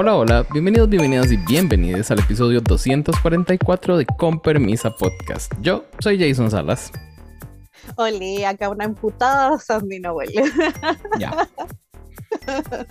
[0.00, 5.52] Hola, hola, bienvenidos, bienvenidas y bienvenidos al episodio 244 de Con Permisa Podcast.
[5.60, 6.92] Yo soy Jason Salas.
[7.96, 10.30] Hola, acá una emputada Sandy Noel.
[11.18, 11.48] Ya.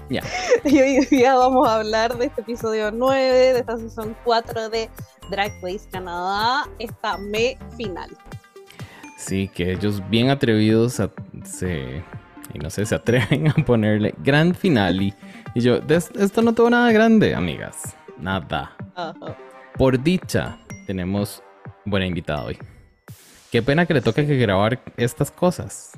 [0.09, 0.23] Ya.
[0.65, 4.89] Y hoy día vamos a hablar de este episodio 9 de esta season 4 de
[5.31, 8.09] Drag Race Canadá, esta me final.
[9.17, 11.11] Sí, que ellos bien atrevidos a-
[11.43, 12.03] se,
[12.53, 15.13] y no sé, se atreven a ponerle gran finale.
[15.57, 17.95] Y yo, "Des- esto no tuvo nada grande, amigas.
[18.19, 18.77] Nada.
[19.75, 21.41] Por dicha, tenemos
[21.83, 22.59] buena invitada hoy.
[23.51, 25.93] Qué pena que le toque que grabar estas cosas.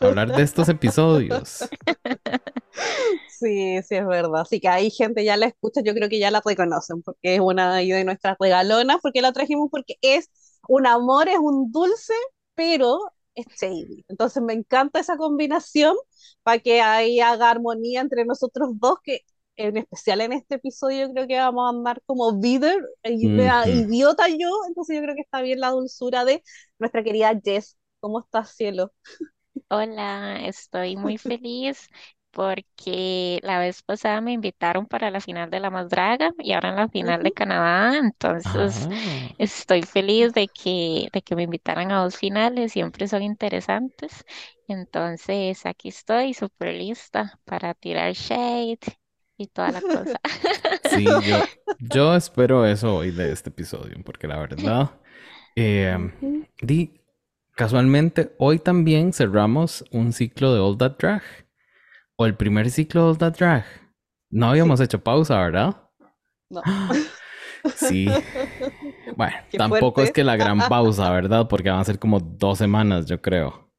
[0.00, 1.68] Hablar de estos episodios.
[3.38, 4.40] Sí, sí, es verdad.
[4.40, 7.40] Así que hay gente ya la escucha, yo creo que ya la reconocen, porque es
[7.40, 10.30] una de nuestras regalonas, porque la trajimos porque es
[10.68, 12.14] un amor, es un dulce,
[12.54, 12.98] pero
[13.36, 14.04] es shady.
[14.08, 15.96] Entonces me encanta esa combinación
[16.44, 19.20] para que ahí haga armonía entre nosotros dos, que
[19.56, 23.68] en especial en este episodio yo creo que vamos a andar como bitter, y mea
[23.68, 23.70] Ujú.
[23.70, 26.42] idiota yo, entonces yo creo que está bien la dulzura de
[26.80, 27.78] nuestra querida Jess.
[28.00, 28.92] ¿Cómo estás, cielo?
[29.68, 31.88] Hola, estoy muy feliz
[32.36, 36.68] porque la vez pasada me invitaron para la final de La Más Draga y ahora
[36.70, 37.32] en la final de.
[37.32, 39.36] Canadá, entonces Ah.
[39.38, 44.24] estoy feliz de que, de que me invitaran a dos finales, siempre son interesantes.
[44.68, 48.78] Entonces aquí estoy súper lista para tirar shade
[49.38, 50.20] y toda la cosa.
[50.82, 51.42] Sí, yo,
[51.78, 54.90] yo espero eso hoy de este episodio, porque la verdad,
[55.56, 56.46] eh, Ujú.
[56.62, 57.00] di,
[57.54, 61.22] casualmente hoy también cerramos un ciclo de All That Drag,
[62.18, 63.64] o el primer ciclo de Drag.
[64.30, 65.90] No habíamos hecho pausa, ¿verdad?
[66.50, 66.62] No.
[67.74, 68.08] Sí.
[69.16, 70.12] Bueno, Qué tampoco es fuerte.
[70.12, 71.48] que la gran pausa, ¿verdad?
[71.48, 73.70] Porque van a ser como dos semanas, yo creo.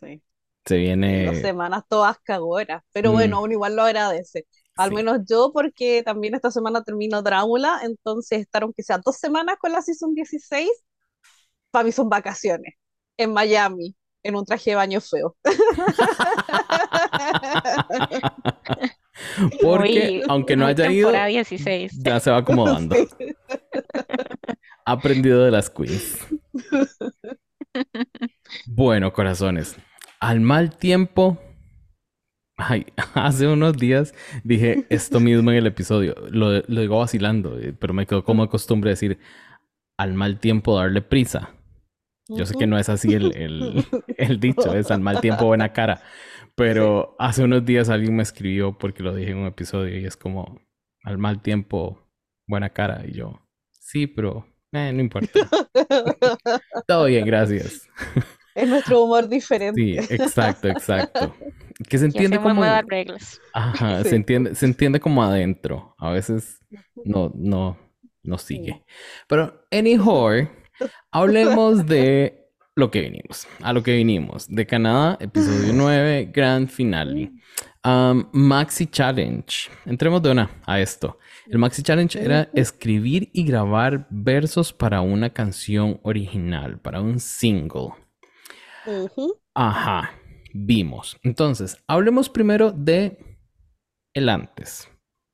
[0.00, 0.22] Sí.
[0.66, 0.76] Se
[1.24, 1.40] dos viene...
[1.40, 3.12] semanas todas cagoras, pero Mm.
[3.12, 4.46] bueno, uno igual lo agradece.
[4.76, 4.94] Al sí.
[4.94, 9.72] menos yo, porque también esta semana termino Drácula, entonces estar aunque sea dos semanas con
[9.72, 10.68] la Season 16,
[11.70, 12.74] para mí son vacaciones,
[13.16, 15.36] en Miami, en un traje de baño feo.
[19.62, 22.02] Porque aunque no haya ido, temporada 16.
[22.02, 22.94] ya se va acomodando.
[22.94, 23.34] Sí.
[24.84, 26.18] Ha aprendido de las queens.
[28.66, 29.76] Bueno, corazones.
[30.20, 31.38] Al mal tiempo.
[32.56, 34.14] Ay, hace unos días
[34.44, 36.14] dije esto mismo en el episodio.
[36.30, 39.18] Lo, lo digo vacilando, eh, pero me quedó como de costumbre decir
[39.98, 41.50] al mal tiempo darle prisa.
[42.30, 43.84] Yo sé que no es así el, el-
[44.16, 46.02] el dicho, es al mal tiempo buena cara.
[46.54, 50.16] Pero hace unos días alguien me escribió porque lo dije en un episodio y es
[50.16, 50.60] como
[51.04, 52.06] al mal tiempo
[52.46, 53.02] buena cara.
[53.06, 55.40] Y yo, sí, pero eh, no importa.
[56.86, 57.88] Todo bien, gracias.
[58.54, 59.80] Es nuestro humor diferente.
[59.80, 61.34] Sí, exacto, exacto.
[61.88, 62.54] Que se entiende como...
[62.54, 63.40] nuevas reglas.
[63.54, 64.10] Ajá, Sí.
[64.10, 65.94] se entiende, se entiende como adentro.
[65.98, 66.58] A veces
[67.04, 67.78] no, no,
[68.22, 68.84] no sigue.
[69.28, 70.30] Pero anyhow,
[71.10, 73.46] hablemos de lo que vinimos.
[73.62, 74.46] A lo que vinimos.
[74.48, 77.32] De Canadá, episodio 9, grand finale.
[77.84, 79.70] Um, Maxi Challenge.
[79.86, 81.18] Entremos de una a esto.
[81.46, 87.90] El Maxi Challenge era escribir y grabar versos para una canción original, para un single.
[89.54, 90.12] Ajá,
[90.54, 91.16] vimos.
[91.22, 93.18] Entonces, hablemos primero de
[94.14, 94.88] el antes,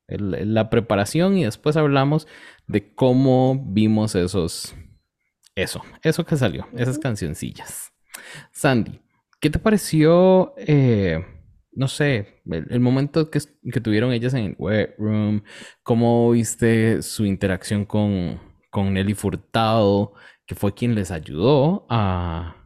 [0.07, 2.27] el- la preparación y después hablamos
[2.67, 4.75] de cómo vimos esos,
[5.57, 7.91] eso, eso que salió, esas cancioncillas.
[8.51, 9.01] Sandy,
[9.39, 11.25] ¿qué te pareció, eh,
[11.71, 13.39] no sé, el, el momento que,
[13.71, 15.43] que tuvieron ellas en el wet room?
[15.83, 20.13] ¿Cómo viste su interacción con, con Nelly Furtado,
[20.45, 22.57] que fue quien les ayudó a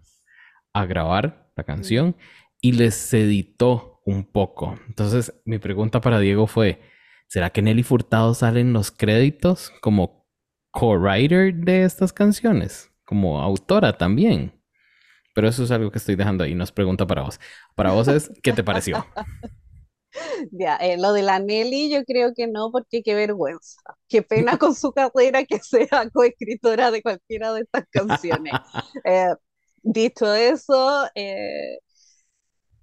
[0.74, 2.16] a grabar la canción
[2.62, 4.80] y les editó un poco.
[4.88, 6.82] Entonces, mi pregunta para Diego fue,
[7.28, 10.21] ¿será que Nelly Furtado sale en los créditos como
[10.72, 12.90] co-writer de estas canciones?
[13.06, 14.54] Como autora también.
[15.34, 16.56] Pero eso es algo que estoy dejando ahí.
[16.56, 17.40] Nos pregunta para vos.
[17.76, 19.06] Para vos es, ¿qué te pareció?
[20.52, 23.80] Ya, eh, lo de la Nelly yo creo que no, porque qué vergüenza.
[24.10, 28.54] Qué pena con su carrera que sea coescritora de cualquiera de estas canciones.
[29.06, 29.34] Eh,
[29.84, 31.80] dicho eso, eh,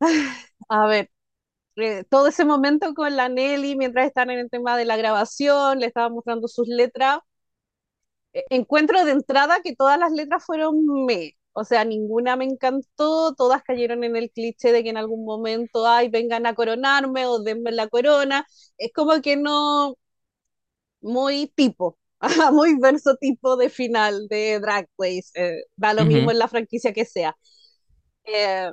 [0.68, 1.10] a ver,
[2.10, 5.86] todo ese momento con la Nelly, mientras están en el tema de la grabación, le
[5.86, 7.18] estaba mostrando sus letras,
[8.50, 10.76] encuentro de entrada que todas las letras fueron
[11.06, 11.34] me.
[11.52, 15.86] O sea, ninguna me encantó, todas cayeron en el cliché de que en algún momento,
[15.86, 18.46] ay, vengan a coronarme o denme la corona.
[18.78, 19.96] Es como que no,
[21.00, 21.98] muy tipo,
[22.52, 26.92] muy verso tipo de final de Drag Race, eh, da lo mismo en la franquicia
[26.92, 27.36] que sea.
[28.24, 28.70] Eh,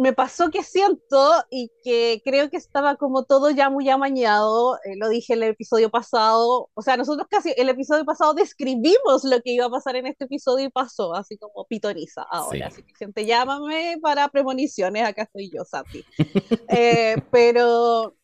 [0.00, 4.96] me pasó que siento y que creo que estaba como todo ya muy amañado, eh,
[4.96, 9.42] lo dije en el episodio pasado, o sea, nosotros casi el episodio pasado describimos lo
[9.42, 12.94] que iba a pasar en este episodio y pasó, así como pitoniza ahora, así que
[12.98, 16.02] gente, llámame para premoniciones, acá estoy yo, Sati.
[16.72, 18.14] Eh, pero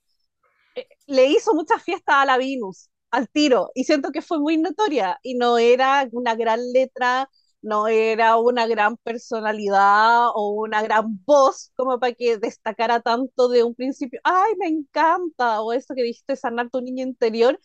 [0.77, 4.57] eh, le hizo mucha fiesta a la Venus, al tiro, y siento que fue muy
[4.57, 7.29] notoria, y no era una gran letra,
[7.67, 13.63] no era una gran personalidad o una gran voz como para que destacara tanto de
[13.65, 17.59] un principio, ay, me encanta, o eso que dijiste, sanar tu niño interior.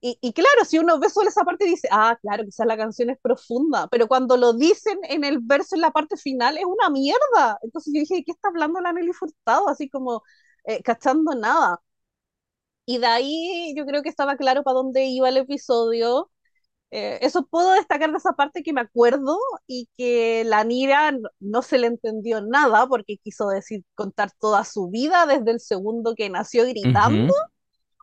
[0.00, 3.10] Y, y, claro, si uno ve solo esa parte dice, ah, claro, quizás la canción
[3.10, 6.88] es profunda, pero cuando lo dicen en el verso, en la parte final, es una
[6.90, 7.58] mierda.
[7.62, 9.68] Entonces yo dije, ¿qué está hablando la Nelly Furtado?
[9.68, 10.22] Así como
[10.64, 11.80] eh, cachando nada.
[12.86, 16.30] Y de ahí yo creo que estaba claro para dónde iba el episodio.
[16.90, 19.36] Eh, eso puedo destacar de esa parte que me acuerdo
[19.66, 24.88] y que la Nira no, se le entendió nada porque quiso decir contar toda su
[24.88, 27.34] vida desde el segundo que nació gritando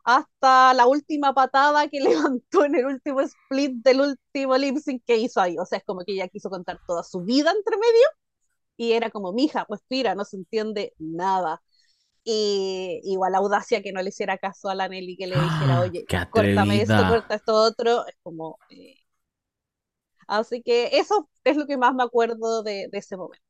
[0.04, 2.00] hasta la última patada que
[2.40, 5.58] levantó en el último split del último lip sync que hizo ahí.
[5.58, 8.08] O sea, es como que ella quiso contar toda su vida entre medio
[8.78, 11.62] y era como, mija, pues tira, no se entiende nada.
[12.28, 15.82] Y igual la audacia que no le hiciera caso a la Nelly que le dijera,
[15.82, 18.58] oye, córtame esto, corta esto otro, es como...
[18.70, 18.96] Eh...
[20.28, 23.46] Así que eso es lo que más me acuerdo de, de ese momento.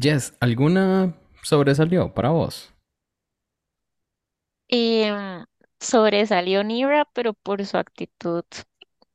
[0.00, 2.72] Jess, ¿alguna sobresalió para vos?
[4.68, 5.12] Eh,
[5.80, 8.44] sobresalió Nira, pero por su actitud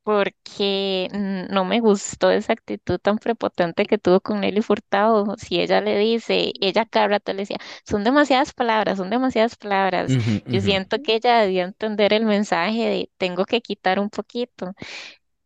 [0.03, 1.07] porque
[1.49, 5.35] no me gustó esa actitud tan prepotente que tuvo con Nelly Furtado.
[5.37, 10.17] Si ella le dice, ella cada rato le decía, son demasiadas palabras, son demasiadas palabras.
[10.51, 14.73] Yo siento que ella debía entender el mensaje de tengo que quitar un poquito.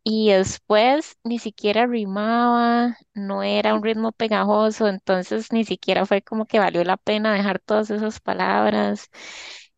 [0.04, 6.46] Y después ni siquiera rimaba, no era un ritmo pegajoso, entonces ni siquiera fue como
[6.46, 9.10] que valió la pena dejar todas esas palabras.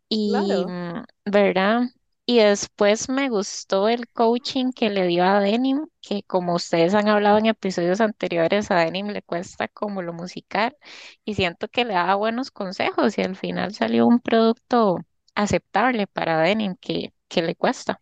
[0.09, 1.81] Y, mm, ¿verdad?
[2.29, 7.07] Y después me gustó el coaching que le dio a Denim, que como ustedes han
[7.07, 10.77] hablado en episodios anteriores, a Denim le cuesta como lo musical
[11.25, 14.99] y siento que le daba buenos consejos y al final salió un producto
[15.35, 17.99] aceptable para Denim que, que le cuesta.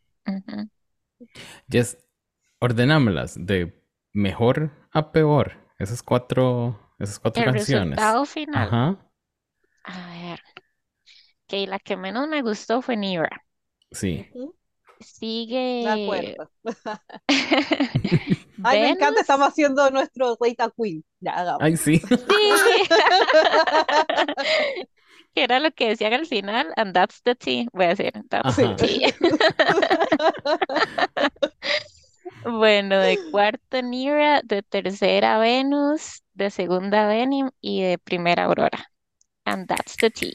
[1.69, 1.97] Yes,
[2.59, 3.81] ordenámelas de
[4.13, 8.17] mejor a peor, esas cuatro, esas cuatro el canciones.
[8.17, 8.69] resultado final.
[8.69, 8.97] Ajá,
[9.85, 10.39] A ver,
[11.47, 13.43] que la que menos me gustó fue Nira.
[13.91, 14.27] Sí.
[14.33, 14.55] Ujú,
[14.99, 16.49] De Sigue acuerdo.
[18.63, 21.05] Ay, me encanta, estamos haciendo nuestro Data Queen.
[21.19, 21.61] Ya, hagamos.
[21.61, 21.99] Ay, sí.
[21.99, 22.07] Sí.
[25.33, 27.67] Que era lo que decían al final, and that's the tea.
[27.71, 28.75] Voy a decir, that's the Ajá.
[28.75, 29.13] tea.
[32.43, 38.91] Bueno, de cuarta Nira, de tercera Venus, de segunda Venom y de primera Aurora.
[39.45, 40.33] And that's the tea.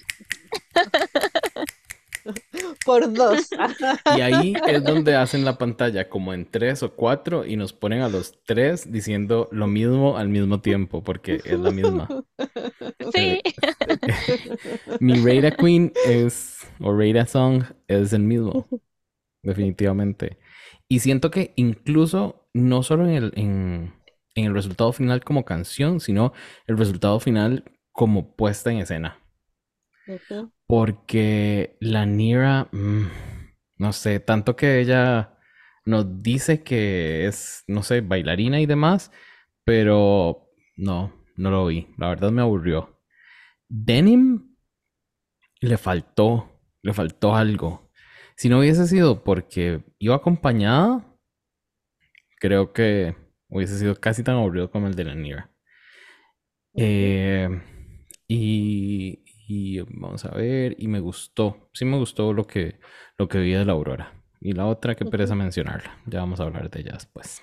[2.85, 3.49] Por dos.
[4.17, 8.01] Y ahí es donde hacen la pantalla como en tres o cuatro y nos ponen
[8.03, 12.09] a los tres diciendo lo mismo al mismo tiempo, porque es la misma.
[13.15, 13.41] Sí.
[15.01, 18.67] Mi Rada Queen es, o Rada Song es el mismo,
[19.43, 20.39] definitivamente.
[20.89, 23.95] Y siento que incluso no solo en el, en,
[24.35, 26.33] en el resultado final como canción, sino
[26.67, 29.19] el resultado final como puesta en escena.
[30.73, 33.03] Porque la Nira, mm,
[33.77, 35.39] no sé, tanto que ella
[35.85, 39.13] nos dice que es, no sé, bailarina y demás,
[39.65, 40.49] pero
[40.79, 41.89] no, no lo vi.
[41.99, 43.03] La verdad me aburrió.
[43.69, 44.57] Denim
[45.61, 47.91] le faltó, le faltó algo.
[48.35, 51.05] Si no hubiese sido porque iba acompañada,
[52.41, 53.15] creo que
[53.49, 55.51] hubiese sido casi tan aburrido como el de la Nira.
[56.75, 57.61] Eh,
[58.27, 59.22] y,
[59.55, 62.81] y vamos a ver, y me gustó, sí me gustó lo que,
[63.19, 64.15] lo que vi de la Aurora.
[64.41, 67.43] Y la otra que pereza mencionarla, ya vamos a hablar de ella después.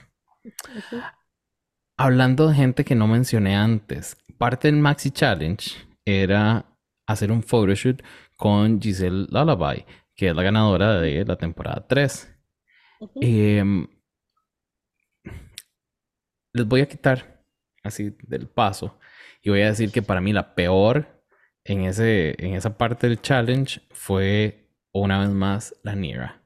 [1.98, 5.72] Hablando de gente que no mencioné antes, parte del Maxi Challenge
[6.04, 6.66] era
[7.06, 8.02] hacer un photoshoot
[8.36, 9.86] con Giselle Lullaby,
[10.16, 12.36] que es la ganadora de la temporada 3.
[13.02, 13.20] Ujú.
[13.22, 13.88] Em,
[16.54, 17.46] les voy a quitar
[17.84, 18.98] así del paso
[19.44, 21.19] y voy a decir que para mí la peor
[21.70, 26.44] en, ese, en esa parte del challenge fue una vez más la Nira.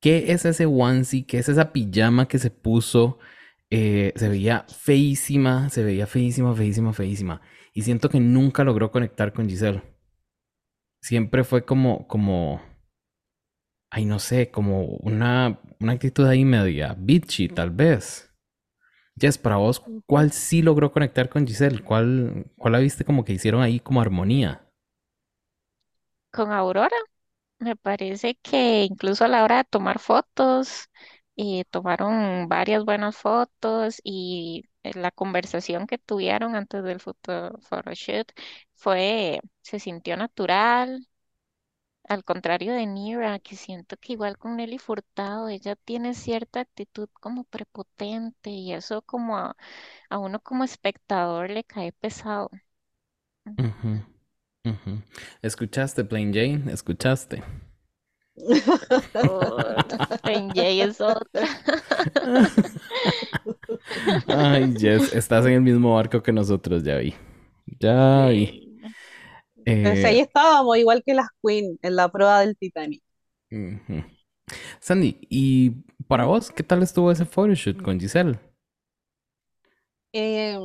[0.00, 1.24] ¿Qué es ese onesie?
[1.26, 3.18] ¿Qué es esa pijama que se puso?
[3.70, 7.40] Eh, se veía feísima, se veía feísima, feísima, feísima.
[7.72, 9.82] Y siento que nunca logró conectar con Giselle.
[11.00, 12.60] Siempre fue como, como,
[13.90, 18.30] ay, no sé, como una, una actitud ahí media bitchy, tal vez.
[19.18, 21.82] Jess, para vos, ¿cuál sí logró conectar con Giselle?
[21.82, 24.68] ¿Cuál, cuál la viste como que hicieron ahí como armonía?
[26.30, 26.96] Con Aurora,
[27.60, 30.90] me parece que incluso a la hora de tomar fotos,
[31.70, 38.32] tomaron varias buenas fotos y eh, la conversación que tuvieron antes del photo, photoshoot
[38.74, 41.06] fue, se sintió natural,
[42.08, 47.08] al contrario de Nira, que siento que igual con Nelly Furtado, ella tiene cierta actitud
[47.20, 49.56] como prepotente y eso como a,
[50.10, 52.50] a uno como espectador le cae pesado.
[55.42, 56.72] ¿Escuchaste, Plain Jane?
[56.72, 57.42] ¿Escuchaste?
[59.14, 59.58] Oh,
[60.22, 61.46] Plain Jay es otra.
[64.26, 67.14] Ay, Jess, estás en el mismo barco que nosotros, ya vi.
[67.80, 68.63] Ya vi.
[69.82, 73.02] Entonces ahí Eh, estábamos, igual que las Queen, en la prueba del Titanic.
[74.80, 75.70] Sandy, ¿y
[76.08, 78.38] para vos qué tal estuvo ese photoshoot con Giselle?
[80.12, 80.58] Eh,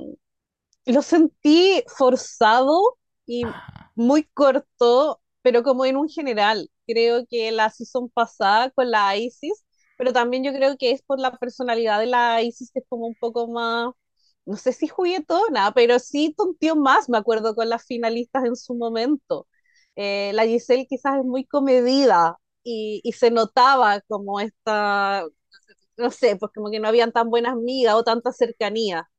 [0.86, 3.92] lo sentí forzado y Ajá.
[3.96, 6.70] muy corto, pero como en un general.
[6.88, 9.66] Creo que la season pasada con la Isis,
[9.98, 13.08] pero también yo creo que es por la personalidad de la Isis, que es como
[13.08, 13.94] un poco más,
[14.50, 18.76] no sé si juguetona, pero sí tonteó más, me acuerdo, con las finalistas en su
[18.76, 19.48] momento.
[19.96, 25.26] Eh, la Giselle quizás es muy comedida y, y se notaba como esta,
[25.98, 29.10] no sé, pues como que no habían tan buenas migas o tanta cercanía.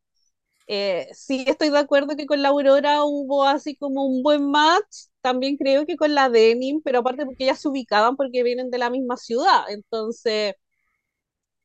[0.69, 5.09] Eh, sí, estoy de acuerdo que con la Aurora hubo así como un buen match.
[5.21, 8.79] También creo que con la Denim, pero aparte porque ellas se ubicaban porque vienen de
[8.79, 9.65] la misma ciudad.
[9.71, 10.55] Entonces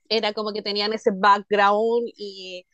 [0.10, 2.66] era como que tenían ese background y,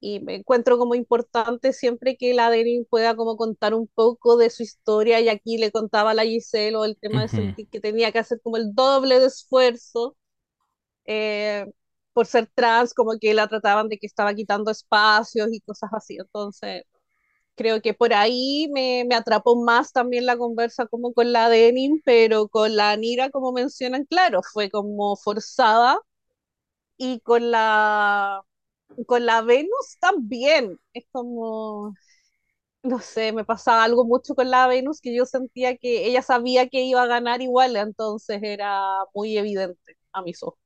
[0.00, 4.50] y me encuentro como importante siempre que la Denim pueda como contar un poco de
[4.50, 5.20] su historia.
[5.20, 8.12] Y aquí le contaba a la Giselle o el tema de Ujú, sentir que tenía
[8.12, 10.16] que hacer como el doble de esfuerzo
[11.06, 11.66] eh,
[12.12, 16.16] por ser trans, como que la trataban de que estaba quitando espacios y cosas así.
[16.18, 16.82] Entonces
[17.56, 22.00] creo que por ahí me, me atrapó más también la conversa como con la Denim,
[22.04, 25.98] pero con la Nira, como mencionan, claro, fue como forzada
[26.96, 28.42] y con la,
[29.06, 30.78] con la Venus también.
[30.92, 31.94] Es como,
[32.82, 36.68] no sé, me pasaba algo mucho con la Venus que yo sentía que ella sabía
[36.68, 38.82] que iba a ganar igual, entonces era
[39.14, 40.58] muy evidente a mis ojos.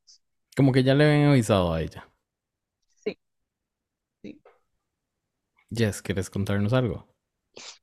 [0.57, 2.09] Como que ya le habían avisado a ella.
[3.05, 3.19] Sí,
[4.23, 4.37] sí.
[5.73, 7.09] Jess, ¿quieres contarnos algo?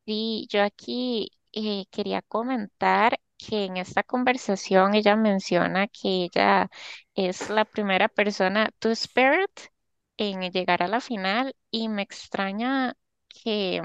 [0.05, 6.69] Sí, yo aquí eh, quería comentar que en esta conversación ella menciona que ella
[7.15, 9.49] es la primera persona, to Spirit,
[10.19, 12.95] en llegar a la final y me extraña
[13.29, 13.81] que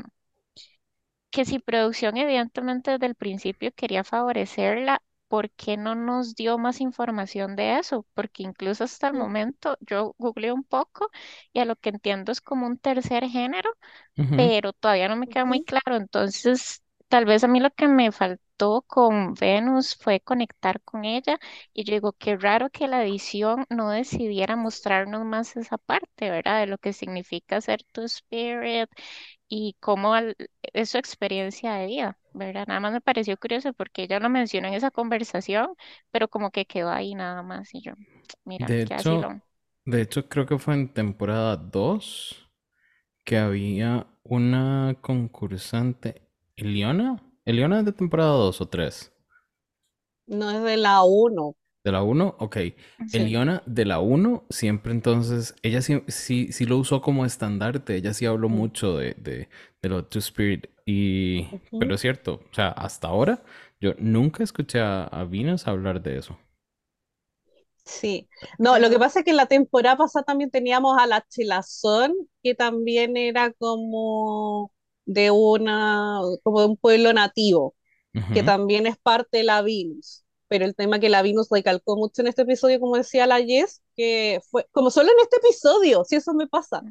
[1.31, 6.81] que si producción evidentemente desde el principio quería favorecerla, ¿por qué no nos dio más
[6.81, 8.07] información de eso?
[8.15, 11.11] Porque incluso hasta el momento yo googleé un poco
[11.53, 13.71] y a lo que entiendo es como un tercer género,
[14.37, 15.97] pero todavía no me queda muy claro.
[15.97, 21.39] Entonces, tal vez a mí lo que me faltó con Venus fue conectar con ella
[21.73, 26.61] y yo digo, qué raro que la edición no decidiera mostrarnos más esa parte, ¿verdad?
[26.61, 28.89] De lo que significa ser tu spirit
[29.49, 30.37] y cómo al-
[30.73, 32.67] es su experiencia de vida, ¿verdad?
[32.69, 35.75] Nada más me pareció curioso porque ella lo mencionó en esa conversación,
[36.11, 37.95] pero como que quedó ahí nada más y yo,
[38.45, 39.35] mira, De qué hecho,
[39.85, 42.51] de hecho creo que fue en temporada 2
[43.25, 46.24] que había una concursante,
[46.57, 47.23] Eliona.
[47.45, 49.13] ¿Eliona es de temporada 2 o 3?
[50.27, 52.57] No es de la uno ¿De la uno, Ok.
[53.07, 53.21] Sí.
[53.21, 58.13] Eliona de la uno siempre entonces, ella sí, sí, sí lo usó como estandarte, ella
[58.15, 59.49] sí habló mucho de, de,
[59.83, 61.47] de lo Two Spirit y...
[61.79, 63.43] Pero es cierto, o sea, hasta ahora
[63.81, 66.39] yo nunca escuché a, a Venus hablar de eso.
[67.85, 71.21] Sí, no, lo que pasa es que en la temporada pasada también teníamos a la
[71.29, 74.73] Chelazón, que también era como
[75.07, 77.75] de una, como de un pueblo nativo,
[78.33, 80.25] que también es parte de la Venus.
[80.49, 83.83] Pero el tema que la Venus recalcó mucho en este episodio, como decía la Jess,
[83.97, 86.83] que fue como solo en este episodio, si eso me pasa,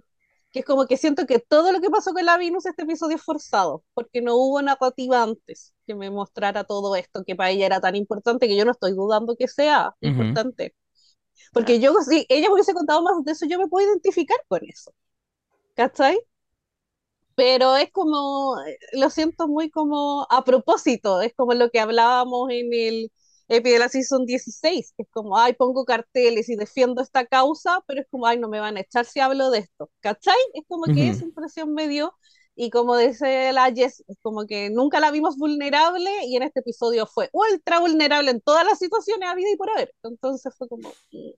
[0.52, 3.16] que es como que siento que todo lo que pasó con la Venus este episodio
[3.16, 7.66] es forzado, porque no hubo narrativa antes que me mostrara todo esto, que para ella
[7.68, 10.76] era tan importante, que yo no estoy dudando que sea importante
[11.54, 14.62] porque yo, si ella me hubiese contado más de eso, yo me puedo identificar con
[14.68, 14.94] eso,
[15.76, 16.20] ¿cachai?
[17.36, 22.50] Pero es como, eh, lo siento muy como a propósito, es como lo que hablábamos
[22.52, 23.12] en el
[23.50, 27.84] EPI de la Season 16, que es como, ay, pongo carteles y defiendo esta causa,
[27.88, 30.36] pero es como, ay, no me van a echar si hablo de esto, ¿cachai?
[30.54, 31.10] Es como que Ujú.
[31.10, 32.14] esa impresión me dio,
[32.56, 36.60] y como dice la Jess, es como que nunca la vimos vulnerable, y en este
[36.62, 40.68] episodio fue ultra vulnerable en todas las situaciones a vida y por haber, entonces fue
[40.70, 41.32] como, mm,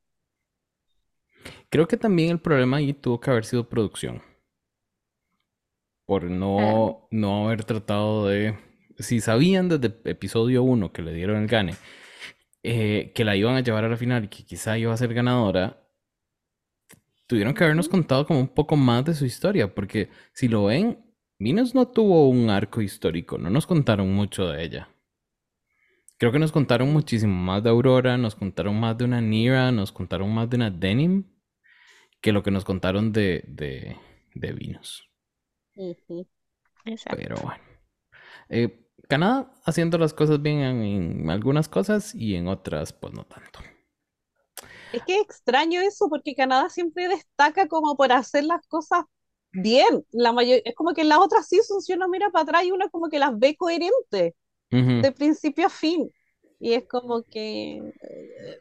[1.69, 4.21] Creo que también el problema ahí tuvo que haber sido producción.
[6.05, 8.57] Por no, no haber tratado de...
[8.99, 11.75] Si sabían desde episodio 1 que le dieron el gane,
[12.63, 15.13] eh, que la iban a llevar a la final y que quizá iba a ser
[15.13, 15.85] ganadora,
[17.27, 21.03] tuvieron que habernos contado como un poco más de su historia, porque si lo ven,
[21.37, 24.89] Venus no tuvo un arco histórico, no nos contaron mucho de ella.
[26.17, 29.91] Creo que nos contaron muchísimo más de Aurora, nos contaron más de una Nira, nos
[29.91, 31.25] contaron más de una Denim,
[32.21, 33.97] que lo que nos contaron de, de,
[34.33, 35.09] de Venus.
[36.85, 37.17] Exacto.
[37.17, 37.63] Pero bueno.
[38.49, 40.83] Eh, Canadá haciendo las cosas bien en,
[41.21, 43.59] en algunas cosas y en otras, pues no tanto.
[44.91, 49.03] Es que es extraño eso, porque Canadá siempre destaca como por hacer las cosas
[49.51, 50.05] bien.
[50.11, 52.71] La mayor, es como que en las otras seasons, si uno mira para atrás y
[52.71, 54.33] uno como que las ve coherentes,
[54.71, 56.11] Ujú, de principio a fin.
[56.59, 57.81] Y es como que,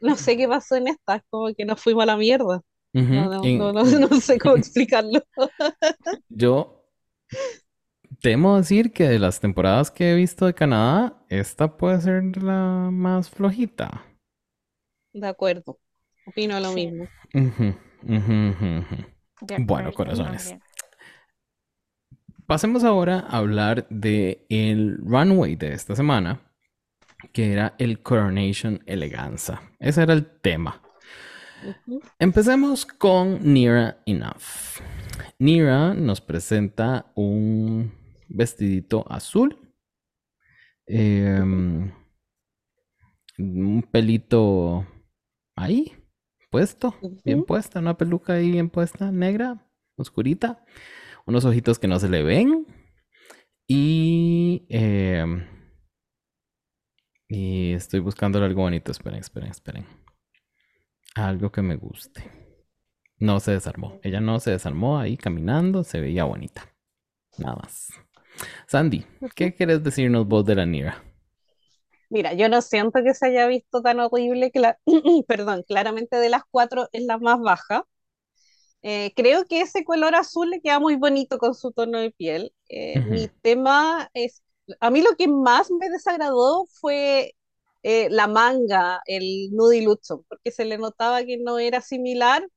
[0.01, 2.61] no sé qué pasó en esta, es como que nos fuimos a la mierda.
[2.93, 3.15] ujú.
[3.15, 5.21] No, no, En- no, no, no sé cómo explicarlo.
[6.29, 6.84] yo
[8.21, 12.89] temo decir que de las temporadas que he visto de Canadá, esta puede ser la
[12.91, 14.03] más flojita.
[15.13, 15.79] De acuerdo,
[16.27, 17.07] opino lo Sí, mismo.
[19.57, 20.43] Bueno, corazones.
[20.43, 20.61] también.
[22.47, 26.41] Pasemos ahora a hablar de el runway de esta semana,
[27.33, 29.61] que era el Coronation Eleganza.
[29.79, 30.81] Ese era el tema.
[32.19, 34.81] Empecemos con Nira Enough.
[35.39, 37.91] Nira nos presenta un
[38.27, 39.57] vestidito azul,
[40.87, 41.91] em,
[43.37, 44.85] un pelito
[45.55, 45.93] ahí,
[46.49, 49.67] puesto, bien puesta, una peluca ahí bien puesta, negra,
[49.97, 50.63] oscurita,
[51.25, 52.65] unos ojitos que no se le ven
[53.67, 55.45] y, em,
[57.27, 58.91] y estoy buscando algo bonito.
[58.91, 60.04] Esperen, esperen, esperen.
[61.15, 62.29] Algo que me guste.
[63.19, 63.99] No se desarmó.
[64.03, 66.73] Ella no se desarmó ahí caminando, se veía bonita.
[67.37, 67.87] Nada más.
[68.67, 71.01] Sandy, ¿qué quieres decirnos vos de la Nira?
[72.09, 74.77] Mira, yo no siento que se haya visto tan horrible que la,
[75.27, 77.87] perdón, claramente de las cuatro es la más baja.
[78.83, 82.53] Eh, creo que ese color azul le queda muy bonito con su tono de piel.
[82.69, 84.43] Eh, mi tema es,
[84.79, 87.33] a mí lo que más me desagradó fue
[87.85, 92.47] eh, la manga, el nudilucho, porque se le notaba que no era similar,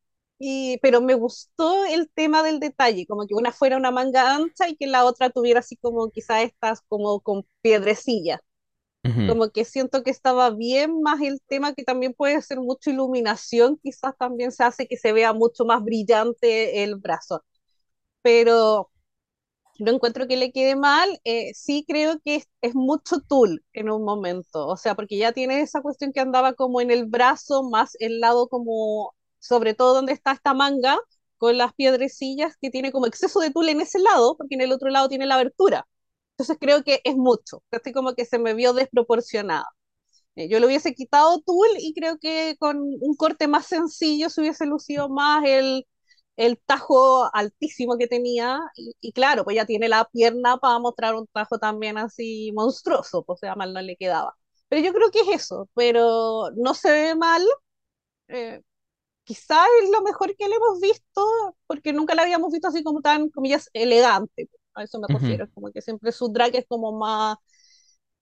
[0.40, 4.68] y, pero me gustó el tema del detalle, como que una fuera una manga ancha
[4.70, 8.40] y que la otra tuviera así como quizás estas como con piedrecillas
[9.04, 12.90] ujú, como que siento que estaba bien, más el tema que también puede ser mucha
[12.90, 17.44] iluminación, quizás también se hace que se vea mucho más brillante el brazo,
[18.22, 18.90] pero
[19.78, 24.04] no encuentro que le quede mal, eh, sí creo que es, mucho tul en un
[24.04, 27.92] momento, o sea, porque ya tiene esa cuestión que andaba como en el brazo, más
[28.00, 30.98] el lado como, sobre todo donde está esta manga,
[31.38, 34.72] con las piedrecillas, que tiene como exceso de tul en ese lado, porque en el
[34.72, 35.86] otro lado tiene la abertura.
[36.32, 39.64] Entonces creo que es mucho, así como que se me vio desproporcionado.
[40.36, 44.40] Eh, Yo le hubiese quitado tul y creo que con un corte más sencillo se
[44.42, 45.86] hubiese lucido más el,
[46.38, 48.60] el tajo altísimo que tenía.
[48.76, 53.24] Y, y claro, pues ya tiene la pierna para mostrar un tajo también así monstruoso,
[53.24, 54.36] pues o sea, mal no le quedaba.
[54.68, 57.42] Pero yo creo que es eso, pero no se ve mal.
[58.28, 58.62] Eh,
[59.24, 63.00] quizá es lo mejor que le hemos visto, porque nunca la habíamos visto así como
[63.02, 64.50] tan, comillas, elegante.
[64.74, 67.38] A eso me refiero, es como que siempre su drag es como más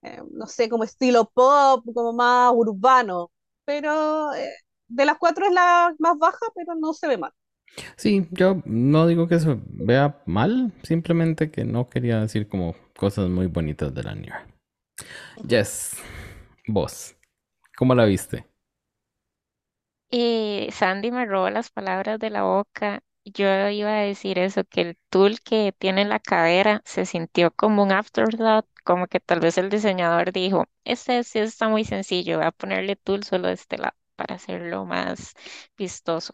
[0.03, 3.31] eh, no sé, como estilo pop, como más urbano.
[3.65, 4.55] Pero eh,
[4.89, 7.33] de las cuatro es la más baja, pero no se ve mal.
[7.97, 13.29] Sí, yo no digo que se vea mal, simplemente que no quería decir como cosas
[13.29, 14.47] muy bonitas de la Nira.
[15.47, 15.97] Yes,
[16.69, 17.17] vos,
[17.77, 18.47] ¿cómo la viste?
[20.11, 23.03] Y Sandy me robó las palabras de la boca.
[23.25, 27.51] Yo iba a decir eso, que el tul que tiene en la cadera se sintió
[27.53, 32.39] como un afterthought, como que tal vez el diseñador dijo, este sí está muy sencillo,
[32.39, 35.35] voy a ponerle tul solo de este lado para hacerlo más
[35.77, 36.33] vistoso.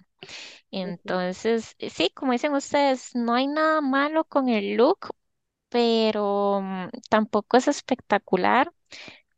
[0.71, 5.09] Entonces, eh, sí, como dicen ustedes, no hay nada malo con el look,
[5.71, 8.73] pero mm, tampoco es espectacular.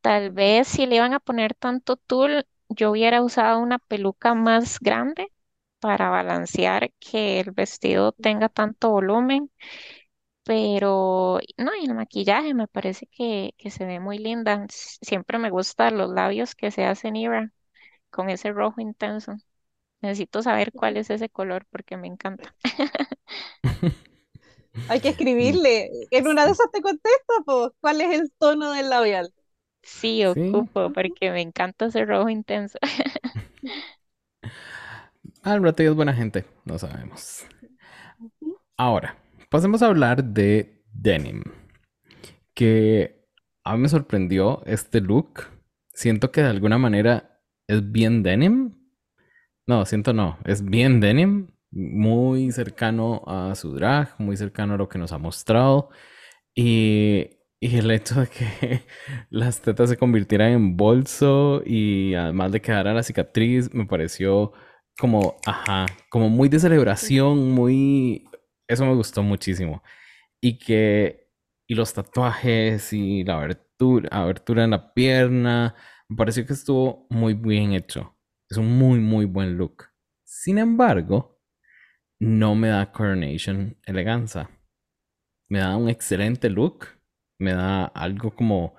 [0.00, 4.78] Tal vez si le iban a poner tanto tul, yo hubiera usado una peluca más
[4.80, 5.28] grande
[5.80, 9.50] para balancear que el vestido tenga tanto volumen.
[10.44, 14.66] Pero no, y el maquillaje me parece que, que se ve muy linda.
[14.70, 17.52] Siempre me gustan los labios que se hacen Ira
[18.14, 19.36] con ese rojo intenso.
[20.00, 22.54] Necesito saber cuál es ese color porque me encanta.
[24.88, 25.90] Hay que escribirle.
[26.10, 29.32] En una de esas te contesta, pues, ¿cuál es el tono del labial?
[29.82, 32.78] Sí, ocupo porque me encanta ese rojo intenso.
[35.42, 37.44] Al rato es buena gente, no sabemos.
[38.76, 39.16] Ahora,
[39.50, 41.42] pasemos a hablar de denim.
[42.54, 43.26] Que
[43.64, 45.44] a mí me sorprendió este look.
[45.92, 47.33] Siento que de alguna manera
[47.68, 48.74] es bien denim.
[49.66, 51.48] No, siento no, es bien denim.
[51.70, 55.90] Muy cercano a su drag, muy cercano a lo que nos ha mostrado.
[56.54, 58.82] Y, y el hecho de que
[59.30, 64.52] las tetas se convirtieran en bolso y además de quedar a la cicatriz, me pareció
[64.98, 68.24] como, ajá, como muy de celebración, muy...
[68.68, 69.82] Eso me gustó muchísimo.
[70.40, 71.28] Y que,
[71.66, 75.74] y los tatuajes y la abertura, abertura en la pierna,
[76.08, 78.16] me pareció que estuvo muy bien hecho.
[78.48, 79.84] Es un muy, muy buen look.
[80.24, 81.40] Sin embargo,
[82.18, 84.50] no me da Coronation eleganza.
[85.48, 86.86] Me da un excelente look.
[87.38, 88.74] Me da algo como,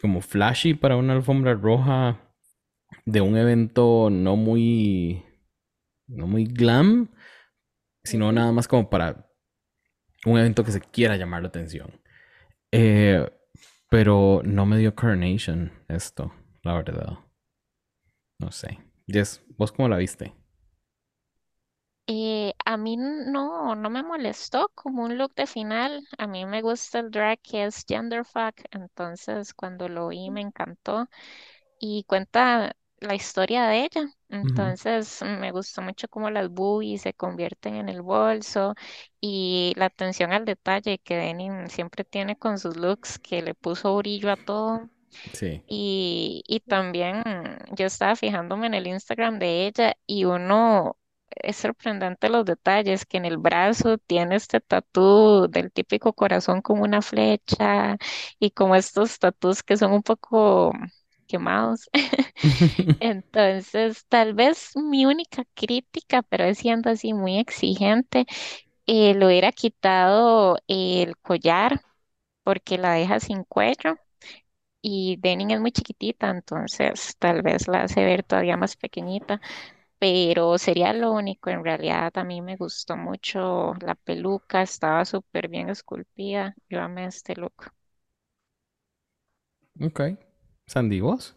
[0.00, 2.30] como flashy para una alfombra roja
[3.04, 5.24] de un evento no muy
[6.10, 7.08] no muy glam,
[8.02, 9.30] sino nada más como para
[10.26, 12.00] un evento que se quiera llamar la atención.
[12.72, 13.28] Eh,
[13.88, 16.32] pero no me dio Coronation esto,
[16.62, 17.18] la verdad.
[18.40, 18.80] No sé.
[19.06, 20.34] Jess, ¿vos cómo la viste?
[22.06, 26.02] Eh, a mí no, no me molestó como un look de final.
[26.18, 31.08] A mí me gusta el drag que es genderfuck, entonces cuando lo vi me encantó.
[31.78, 34.08] Y cuenta la historia de ella.
[34.30, 38.74] Entonces me gustó mucho cómo las boobies se convierten en el bolso
[39.20, 43.96] y la atención al detalle que Denim siempre tiene con sus looks, que le puso
[43.98, 44.90] brillo a todo.
[45.32, 45.62] Sí.
[45.66, 47.22] Y, y también
[47.76, 50.96] yo estaba fijándome en el Instagram de ella y uno
[51.30, 56.82] es sorprendente los detalles, que en el brazo tiene este tatú del típico corazón como
[56.84, 57.96] una flecha
[58.40, 60.72] y como estos tatús que son un poco
[61.28, 61.88] quemados.
[63.00, 68.26] Entonces, tal vez mi única crítica, pero es siendo así muy exigente,
[68.86, 71.80] eh, lo hubiera quitado el collar
[72.44, 73.96] porque la deja sin cuello
[74.82, 79.40] y Denim es muy chiquitita, entonces tal vez la hace ver todavía más pequeñita,
[79.98, 81.50] pero sería lo único.
[81.50, 86.54] En realidad a mí me gustó mucho la peluca, estaba súper bien esculpida.
[86.70, 87.72] Yo amé este look.
[89.80, 90.00] Ok.
[90.68, 91.34] Sandy, ¿vos?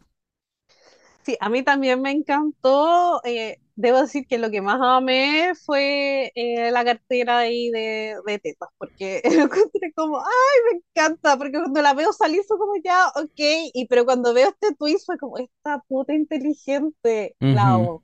[1.21, 3.21] Sí, a mí también me encantó.
[3.23, 8.39] eh, debo decir que lo que más amé fue eh, la cartera ahí de, de
[8.39, 10.25] tetas, porque lo encontré como, ¡ay,
[10.71, 11.37] me encanta!
[11.37, 13.31] Porque cuando la veo salir fue como ya, ok,
[13.73, 18.03] y pero cuando veo este twist fue como, esta puta inteligente, amo.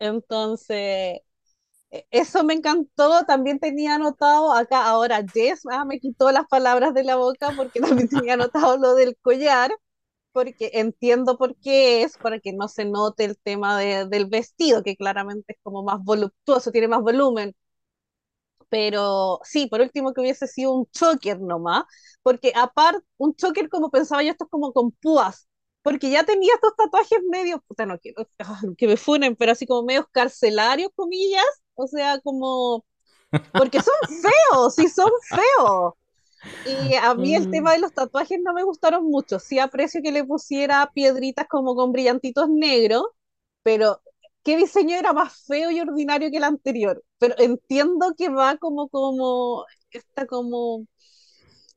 [0.00, 1.20] Entonces,
[1.90, 3.24] e- eso me encantó.
[3.26, 7.80] También tenía anotado acá, ahora Jess ah, me quitó las palabras de la boca porque
[7.80, 9.70] también tenía anotado lo del collar
[10.32, 14.82] porque entiendo por qué es, para que no se note el tema de- del vestido,
[14.82, 17.54] que claramente es como más voluptuoso, tiene más volumen.
[18.68, 21.84] Pero sí, por último que hubiese sido un choker nomás,
[22.22, 25.46] porque aparte, un choker como pensaba yo, esto es como con púas,
[25.82, 29.66] porque ya tenía estos tatuajes medios, puta, no quiero ah, que me funen, pero así
[29.66, 32.84] como medios carcelarios, comillas, o sea, como,
[33.56, 33.94] porque son
[34.52, 35.94] feos, sí son feos.
[36.64, 37.74] Y a mí el tema Mm.
[37.74, 39.38] de los tatuajes no me gustaron mucho.
[39.38, 43.04] Sí aprecio que le pusiera piedritas como con brillantitos negros,
[43.62, 44.00] pero
[44.44, 47.04] qué diseño era más feo y ordinario que el anterior.
[47.18, 50.86] Pero entiendo que va como, como, está como,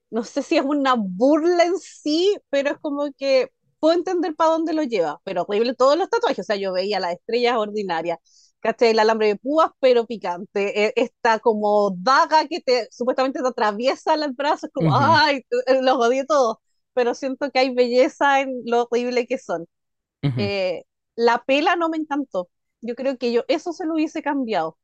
[0.10, 4.52] no sé si es una burla en sí, pero es como que puedo entender para
[4.52, 5.20] dónde lo lleva.
[5.24, 6.40] Pero horrible todos los tatuajes.
[6.40, 8.20] O sea, yo veía las estrellas ordinarias.
[8.66, 8.90] ¿Cachai?
[8.92, 10.86] El alambre de púas, pero picante.
[10.88, 15.46] Eh, Esta como daga que te supuestamente te atraviesa el brazo, es como, Ujú, ¡ay!
[15.68, 16.58] eh, Los odié todos.
[16.94, 19.68] Pero siento que hay belleza en lo horrible que son.
[20.24, 20.52] ujú.
[20.52, 20.84] Eh,
[21.16, 22.50] la pela no me encantó.
[22.82, 24.78] Yo creo que yo eso se lo hubiese cambiado.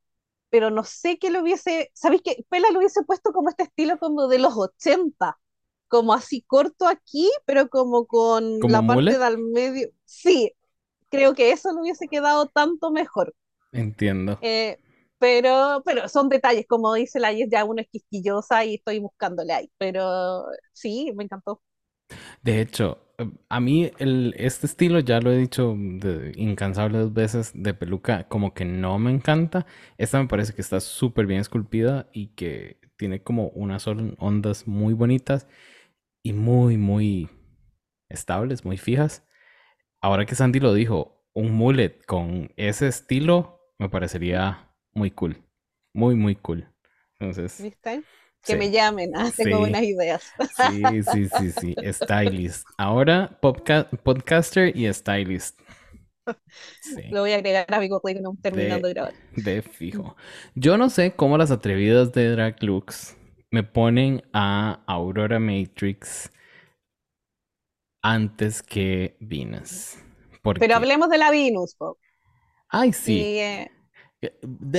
[0.50, 1.90] Pero no sé qué lo hubiese.
[1.94, 2.44] ¿Sabéis qué?
[2.50, 5.38] Pela lo hubiese puesto como este estilo como de los 80
[5.88, 9.90] como así corto aquí, pero como con ¿Como la parte del medio.
[10.06, 10.52] Sí,
[11.10, 13.34] creo que eso le hubiese quedado tanto mejor.
[13.72, 14.40] Entiendo.
[14.40, 14.78] Eh,
[15.18, 19.52] pero, pero son detalles, como dice la Yes, ya uno es quisquillosa y estoy buscándole
[19.52, 19.72] ahí.
[19.78, 21.62] Pero sí, me encantó.
[22.42, 27.52] De hecho, eh, a mí el, este estilo, ya lo he dicho de incansables veces,
[27.54, 29.66] de peluca, como que no me encanta.
[29.98, 34.66] Esta me parece que está súper bien esculpida y que tiene como unas on- ondas
[34.68, 35.46] muy bonitas
[36.22, 37.30] y muy, muy
[38.08, 39.24] estables, muy fijas.
[40.00, 45.36] Ahora que Sandy lo dijo, un mullet con ese estilo me parecería muy cool.
[45.94, 46.66] Muy, muy cool.
[47.18, 48.02] Entonces, ¿Viste?
[48.44, 50.32] Que sí, me llamen, ah, tengo buenas ideas.
[50.56, 51.76] sí, sí, sí, sí.
[51.92, 52.66] Stylist.
[52.76, 55.60] Ahora podca- podcaster y stylist.
[56.80, 57.02] Sí.
[57.10, 59.14] Lo voy a agregar a mi currículum terminando de, grabar.
[59.36, 60.16] De fijo.
[60.54, 63.16] Yo no sé cómo las atrevidas de Drag Lux
[63.50, 66.30] me ponen a Aurora Matrix
[68.02, 69.96] antes que Venus.
[70.58, 71.98] Pero hablemos de la Venus, po.
[72.74, 73.20] Ay, sí.
[73.20, 73.70] Eh,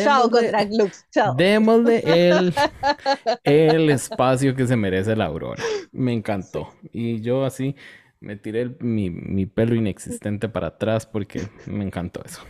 [0.04, 1.36] chao con Drag Lux, chao.
[1.36, 2.54] Démosle el,
[3.44, 5.64] el espacio que se merece la Aurora.
[5.92, 6.74] Me encantó.
[6.92, 7.76] Y yo así
[8.20, 12.42] me tiré mi, pelo inexistente para atrás porque me encantó eso.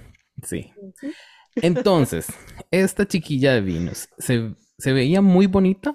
[0.44, 0.72] Sí.
[1.56, 2.28] Entonces,
[2.72, 4.56] esta chiquilla de Venus se,
[4.94, 5.94] veía muy bonita.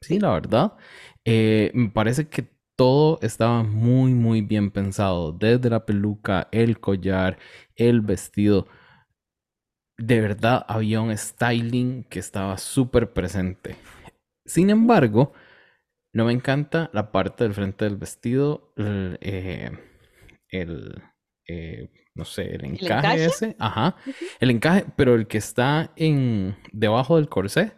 [0.00, 0.74] Sí, la verdad.
[1.24, 5.32] Eh, me parece que todo estaba muy, muy bien pensado.
[5.32, 7.38] Desde la peluca, el collar,
[7.88, 8.66] el vestido.
[9.98, 13.76] De verdad había un styling que estaba súper presente.
[14.44, 15.32] Sin embargo,
[16.12, 19.70] no me encanta la parte del frente del vestido, el, eh,
[21.46, 23.96] eh, no sé, el encaje, ese, ajá,
[24.40, 27.72] el encaje, pero el que está en debajo del corsé,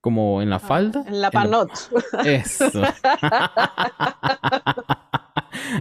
[0.00, 1.04] como en la ah, falda.
[1.06, 1.30] En la.
[2.24, 2.70] Eso.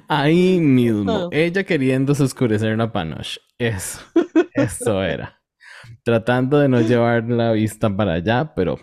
[0.07, 3.41] Ahí mismo, ella queriendo oscurecer la panoche.
[3.57, 4.01] Eso,
[4.53, 5.41] eso era.
[6.03, 8.79] Tratando de no llevar la vista para allá, pero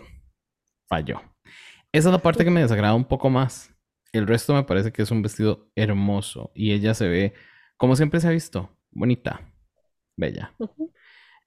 [0.87, 1.21] falló.
[1.91, 3.73] Esa es la parte que me desagrada un poco más.
[4.11, 7.33] El resto me parece que es un vestido hermoso y ella se ve,
[7.77, 9.41] como siempre se ha visto, bonita,
[10.17, 10.53] bella.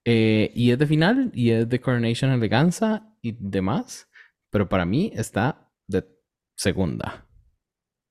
[0.04, 4.08] Eh, y es de final y es de Coronation Eleganza y demás,
[4.50, 6.04] pero para mí está de
[6.56, 7.25] segunda,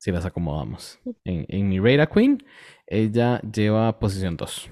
[0.05, 0.99] si las acomodamos.
[1.23, 2.37] En, en mi Rada Queen,
[2.85, 4.69] ella lleva posición 2.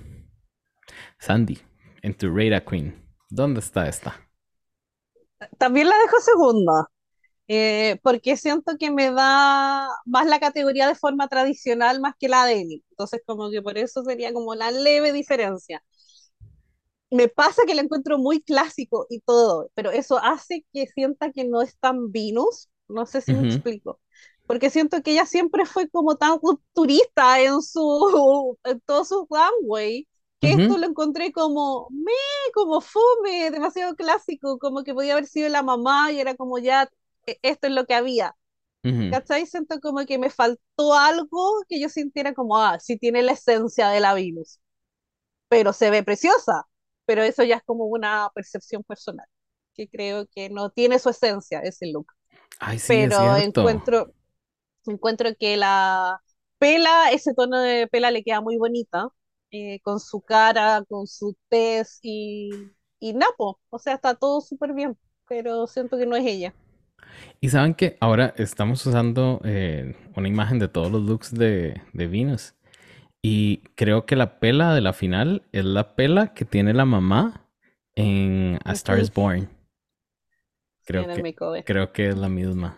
[1.17, 1.57] Sandy,
[2.03, 2.93] en tu Rada Queen,
[3.31, 4.29] ¿dónde está esta?
[5.57, 6.89] También la dejo segunda.
[7.49, 12.45] Eh, porque siento que me da más la categoría de forma tradicional más que la
[12.45, 12.83] de él.
[12.91, 15.83] Entonces, como que por eso sería como la leve diferencia.
[17.11, 21.45] Me pasa que la encuentro muy clásico y todo, pero eso hace que sienta que
[21.45, 22.69] no es tan Venus.
[22.87, 23.99] No sé si me explico.
[24.45, 30.07] Porque siento que ella siempre fue como tan rupturista en, su, en todo su runway
[30.39, 32.11] que esto lo encontré como me,
[32.53, 36.89] como fome, demasiado clásico, como que podía haber sido la mamá y era como ya
[37.25, 38.35] e-, esto es lo que había.
[39.11, 39.45] ¿Cachai?
[39.45, 43.87] Siento como que me faltó algo que yo sintiera como, ah, sí tiene la esencia
[43.87, 44.59] de la Venus,
[45.47, 46.67] pero se ve preciosa,
[47.05, 49.25] pero eso ya es como una percepción personal,
[49.73, 52.07] que creo que no tiene su esencia ese look.
[52.59, 54.11] Ay, sí, pero encuentro,
[54.91, 56.21] encuentro que la
[56.59, 59.07] pela, ese tono de pela le queda muy bonita,
[59.51, 62.49] eh, con su cara, con su tez y,
[62.99, 66.53] y napo, o sea, está todo súper bien, pero siento que no es ella.
[67.41, 72.07] Y saben que ahora estamos usando eh, una imagen de todos los looks de, de
[72.07, 72.55] Venus.
[73.21, 77.47] Y creo que la pela de la final es la pela que tiene la mamá
[77.95, 79.49] en A Star is Born.
[80.85, 82.77] Creo, que, creo que es la misma.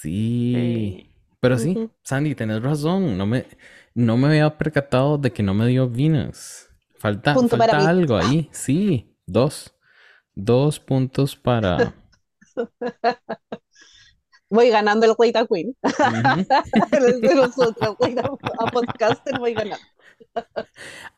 [0.00, 1.10] Sí.
[1.40, 3.16] Pero sí, Sandy, tenés razón.
[3.16, 3.46] No me,
[3.94, 6.68] no me había percatado de que no me dio Venus.
[6.98, 8.48] Falta, falta algo ahí.
[8.52, 9.74] Sí, dos.
[10.34, 11.92] Dos puntos para,
[14.50, 15.74] voy ganando el Wait Queen.
[15.82, 16.44] a
[18.70, 19.82] podcaster voy ganando.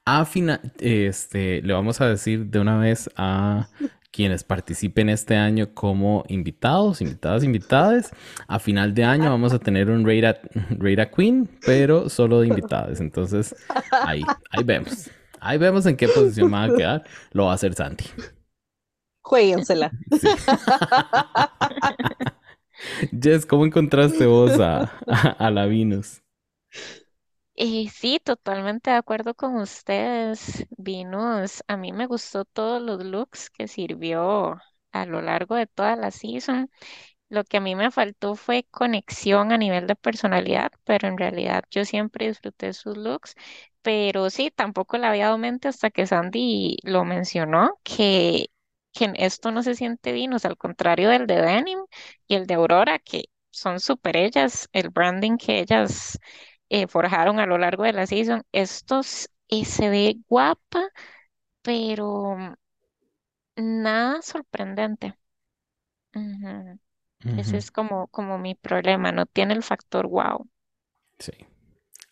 [0.05, 3.69] A final, este, le vamos a decir de una vez a
[4.13, 8.11] quienes participen este año como invitados, invitadas, invitadas.
[8.47, 13.01] A final de año vamos a tener un Rate Queen, pero solo de invitadas.
[13.01, 13.57] Entonces,
[13.91, 15.11] ahí, ahí vemos.
[15.41, 17.05] Ahí vemos en qué posición va a quedar.
[17.33, 18.05] Lo va a hacer Santi.
[19.23, 19.91] Jueguensela.
[23.21, 24.93] Jess, ¿cómo encontraste vos a,
[25.39, 26.23] a, la Venus?
[27.65, 30.67] Sí, totalmente de acuerdo con ustedes.
[30.77, 34.59] Venus, a mí me gustó todos los looks que sirvió
[34.91, 36.69] a lo largo de toda la season.
[37.29, 41.65] Lo que a mí me faltó fue conexión a nivel de personalidad, pero en realidad
[41.71, 43.35] yo siempre disfruté sus looks.
[43.83, 48.49] Pero sí, tampoco le había dado mente hasta que Sandy lo mencionó, que
[48.93, 51.79] que esto no se siente Venus, al contrario del de Denim
[52.29, 56.19] y el de Aurora, que son súper ellas, el branding que ellas
[56.73, 58.45] eh, forjaron a lo largo de la season.
[58.53, 60.89] Estos eh, se ve guapa,
[61.63, 62.37] pero
[63.57, 65.15] nada sorprendente.
[67.37, 70.49] Ese es como, como mi problema, no tiene el factor wow.
[71.19, 71.33] Sí.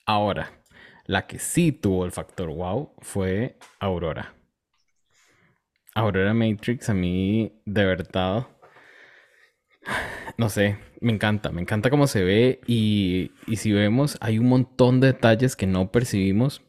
[0.07, 0.63] Ahora,
[1.07, 4.35] la que sí tuvo el factor wow fue Aurora.
[5.95, 8.49] Aurora Matrix a mí de verdad,
[10.39, 15.01] no sé, me encanta, me encanta cómo se ve y, si vemos hay un montón
[15.01, 16.63] de detalles que no percibimos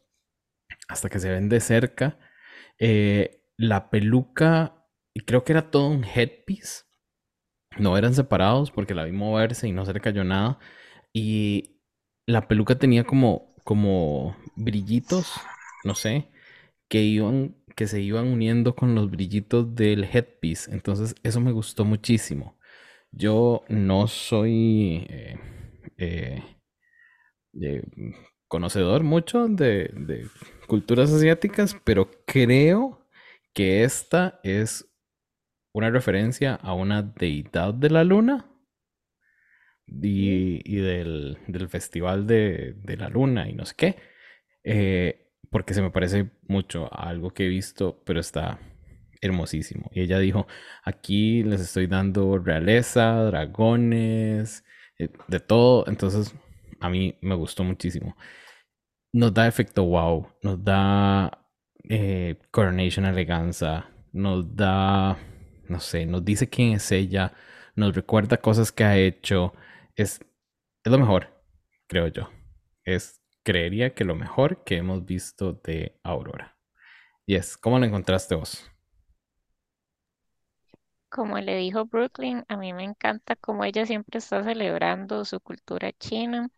[0.87, 2.17] hasta que se ven de cerca.
[2.79, 6.83] Eh, la peluca, y creo que era todo un headpiece.
[7.77, 10.59] No eran separados porque la vi moverse y no se le cayó nada.
[11.13, 11.81] Y
[12.25, 15.33] la peluca tenía como, como brillitos,
[15.83, 16.29] no sé,
[16.89, 20.71] que iban, que se iban uniendo con los brillitos del headpiece.
[20.71, 22.57] Entonces, eso me gustó muchísimo.
[23.11, 25.37] Yo no soy eh,
[25.97, 27.83] eh,
[28.47, 30.27] conocedor mucho de, de
[30.67, 33.07] culturas asiáticas, pero creo
[33.53, 34.87] que esta es
[35.73, 38.51] una referencia a una deidad de la luna
[39.87, 41.37] y, del,
[41.69, 43.95] festival de, la luna y no sé qué.
[44.63, 48.59] Eh, porque se me parece mucho a algo que he visto, pero está
[49.21, 49.89] hermosísimo.
[49.93, 50.47] Y ella dijo,
[50.83, 54.65] aquí les estoy dando realeza, dragones,
[54.97, 55.87] eh, de todo.
[55.87, 56.33] Entonces,
[56.79, 58.17] a mí me gustó muchísimo.
[59.13, 61.47] Nos da efecto wow, nos da
[61.89, 65.17] eh, Coronation Eleganza, nos da,
[65.67, 67.33] no sé, nos dice quién es ella,
[67.75, 69.53] nos recuerda cosas que ha hecho.
[69.95, 70.19] Es,
[70.83, 71.29] es lo mejor,
[71.87, 72.29] creo yo.
[72.83, 76.57] Es, creería que lo mejor que hemos visto de Aurora.
[77.25, 78.70] Yes, ¿cómo lo encontraste vos?
[81.11, 85.93] Como le dijo Brooklyn, a mí me encanta cómo ella siempre está celebrando su cultura
[85.93, 86.49] china.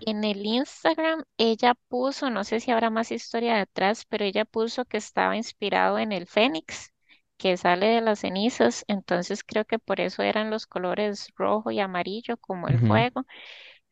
[0.00, 4.84] En el Instagram, ella puso, no sé si habrá más historia detrás, pero ella puso
[4.86, 6.92] que estaba inspirado en el fénix,
[7.38, 11.80] que sale de las cenizas, entonces creo que por eso eran los colores rojo y
[11.80, 13.26] amarillo como el fuego.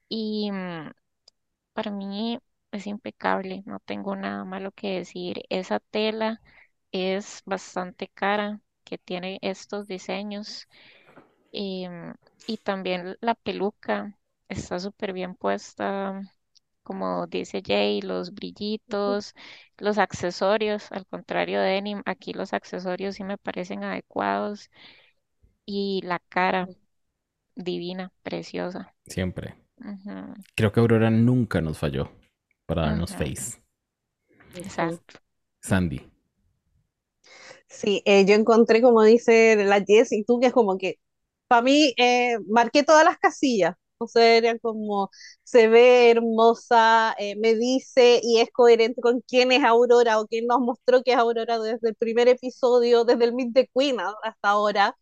[0.09, 0.91] Y mm,
[1.73, 2.39] para mí
[2.73, 5.43] es impecable, no tengo nada malo que decir.
[5.49, 6.43] Esa tela
[6.93, 8.61] es bastante cara
[8.93, 10.69] que tiene estos diseños.
[11.51, 11.89] Y
[12.63, 16.21] también la peluca está súper bien puesta,
[16.83, 19.35] como dice Jay, los brillitos,
[19.79, 24.69] los accesorios, al contrario de Denim, aquí los accesorios sí me parecen adecuados.
[25.65, 26.69] Y la cara,
[27.55, 28.95] divina, preciosa.
[29.07, 29.55] Siempre.
[30.55, 32.13] Creo que Aurora nunca nos falló
[32.67, 33.63] para darnos face.
[34.55, 35.19] Exacto.
[35.63, 36.12] Sandy.
[37.73, 40.99] Sí, eh, yo encontré, como dice la Jess y tú, que es como que
[41.49, 43.75] para mí eh, marqué todas las casillas.
[43.99, 45.11] O sea, era como
[45.45, 50.47] se ve hermosa, eh, me dice y es coherente con quién es Aurora o quién
[50.47, 54.49] nos mostró que es Aurora desde el primer episodio, desde el Meet the Queen hasta
[54.51, 54.97] ahora.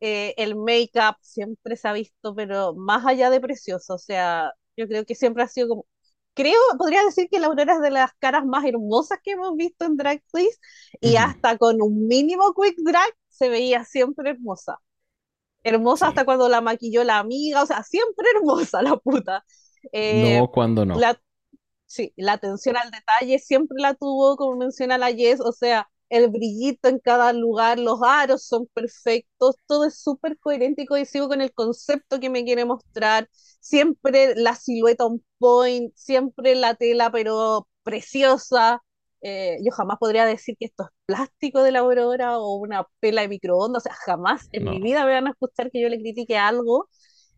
[0.00, 3.94] el make-up siempre se ha visto, pero más allá de precioso.
[3.94, 5.86] O sea, yo creo que siempre ha sido como
[6.34, 9.84] creo, podría decir que la Aurora es de las caras más hermosas que hemos visto
[9.84, 10.58] en Drag Race
[11.00, 14.78] y hasta con un mínimo quick drag se veía siempre hermosa.
[15.64, 19.44] Hermosa hasta cuando la maquilló la amiga, o sea, siempre hermosa la puta.
[19.92, 20.96] Eh, no, cuando no.
[21.86, 26.28] sí, la atención al detalle siempre la tuvo, como menciona la Jess, o sea, el
[26.28, 31.40] brillito en cada lugar, los aros son perfectos, todo es súper coherente y cohesivo con
[31.40, 33.28] el concepto que me quiere mostrar,
[33.60, 38.82] siempre la silueta on point, siempre la tela pero preciosa.
[39.22, 43.22] Eh, yo jamás podría decir que esto es plástico de la aurora o una pela
[43.22, 45.98] de microondas, o sea, jamás en mi vida me van a escuchar que yo le
[45.98, 46.88] critique algo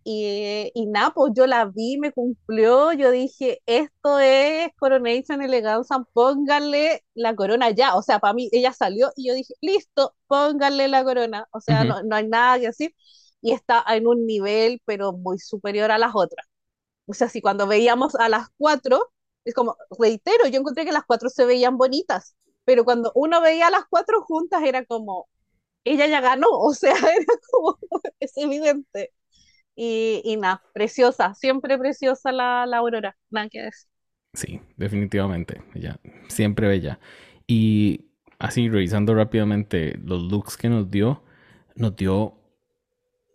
[0.05, 6.05] y, y nada, pues yo la vi, me cumplió, yo dije, esto es Coronation Eleganza,
[6.13, 7.97] pónganle la corona ya.
[7.97, 11.49] O sea, para mí ella salió y yo dije, listo, pónganle la corona.
[11.53, 12.95] O sea, no, no hay nada que decir.
[13.41, 16.47] Y está en un nivel, pero muy superior a las otras.
[17.07, 19.13] O sea, si cuando veíamos a las cuatro,
[19.45, 23.69] es como, reitero, yo encontré que las cuatro se veían bonitas, pero cuando uno veía
[23.69, 25.29] a las cuatro juntas era como,
[25.85, 27.79] ella ya ganó, o sea, era como,
[28.21, 29.13] es evidente.
[29.77, 33.89] Y, nada, preciosa, siempre preciosa la, la aurora, nada que decir.
[34.33, 36.99] Sí, definitivamente, ella siempre bella.
[37.47, 38.07] Y
[38.39, 41.23] así, revisando rápidamente los looks que nos dio,
[41.77, 42.39] nos dio,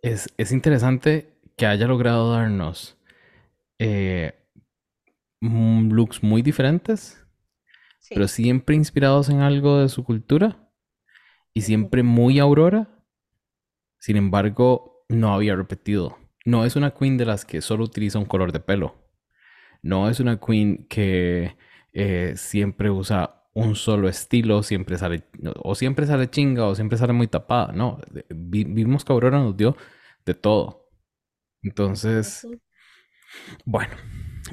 [0.02, 2.98] es, es interesante que haya logrado darnos
[3.78, 4.34] eh,
[5.40, 7.24] looks muy diferentes,
[8.10, 10.70] pero siempre inspirados en algo de su cultura
[11.54, 12.88] y siempre muy aurora.
[13.98, 18.24] Sin embargo, no había repetido no es una queen de las que solo utiliza un
[18.24, 18.96] color de pelo.
[19.82, 21.56] No es una queen que
[21.92, 25.24] eh, siempre usa un solo estilo, siempre sale,
[25.56, 27.72] o siempre sale chinga, o siempre sale muy tapada.
[27.72, 27.98] No,
[28.30, 29.76] vimos que Aurora nos dio
[30.24, 30.88] de todo.
[31.62, 32.46] Entonces,
[33.64, 33.94] bueno,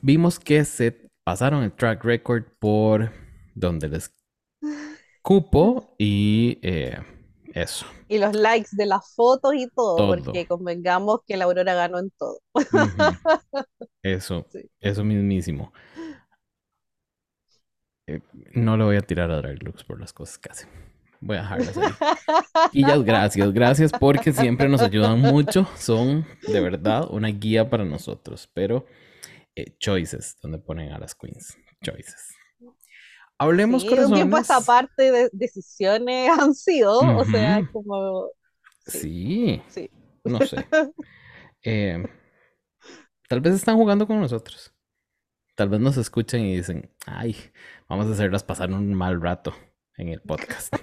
[0.01, 3.11] vimos que se pasaron el track record por
[3.55, 4.13] donde les
[5.21, 6.97] cupo y eh,
[7.61, 7.85] eso.
[8.07, 12.11] Y los likes de las fotos y todo, porque convengamos que la Aurora ganó en
[12.11, 12.39] todo.
[14.03, 14.45] Eso,
[14.79, 15.73] eso mismísimo.
[18.07, 18.21] eh,
[18.53, 20.67] no le voy a tirar a Drag Lux por las cosas que hace.
[21.19, 21.91] Voy a dejarlas ahí.
[22.71, 25.67] Y ya, gracias, gracias porque siempre nos ayudan mucho.
[25.75, 28.49] Son de verdad una guía para nosotros.
[28.53, 28.85] Pero
[29.55, 31.57] eh, choices, donde ponen a las queens.
[31.83, 32.36] Choices.
[33.39, 34.65] Hablemos Sí, de un tiempo esta corazones.
[34.65, 38.29] parte de decisiones han sido, o sea, como,
[38.85, 39.89] Sí, sí.
[40.23, 40.65] no sé.
[41.63, 42.01] Eh,
[43.27, 44.73] tal vez están jugando con nosotros.
[45.55, 47.35] Tal vez nos escuchan y dicen, ay,
[47.89, 49.53] vamos a hacerlas pasar un mal rato
[49.97, 50.73] en el podcast.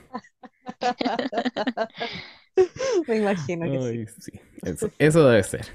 [3.09, 3.87] Me imagino que sí.
[3.87, 4.33] Ay, sí,
[4.63, 5.67] eso, eso debe ser.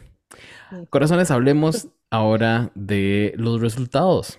[0.89, 4.37] Corazones, hablemos ahora de los resultados.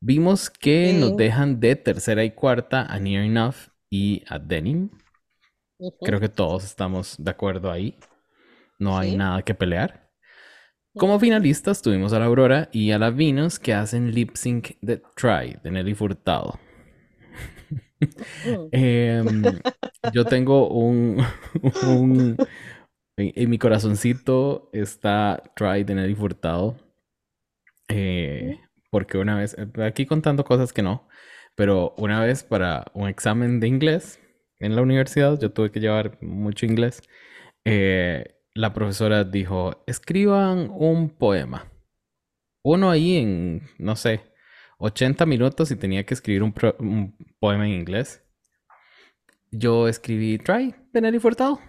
[0.00, 3.56] Vimos que nos dejan de tercera y cuarta a Near Enough
[3.90, 4.90] y a Denim.
[6.02, 7.98] Creo que todos estamos de acuerdo ahí.
[8.78, 9.16] No hay Sí.
[9.16, 10.10] nada que pelear.
[10.96, 15.02] Como finalistas tuvimos a la Aurora y a la Venus que hacen lip sync de
[15.16, 16.58] Try de Nelly Furtado.
[18.72, 19.42] Em,
[20.12, 21.18] yo tengo un,
[21.86, 22.36] un-
[23.18, 26.76] en, en mi corazoncito está Try de Nelly Furtado.
[27.88, 28.58] Eh,
[28.90, 31.08] porque una vez, aquí contando cosas que no,
[31.54, 34.20] pero una vez para un examen de inglés
[34.58, 37.02] en la universidad, yo tuve que llevar mucho inglés.
[37.64, 41.70] eh, la profesora dijo, escriban un poema.
[42.64, 44.22] Uno ahí en, no sé,
[44.78, 46.52] 80 minutos y tenía que escribir un,
[47.38, 48.24] poema en inglés.
[49.50, 51.60] Yo escribí Try de Nelly Furtado.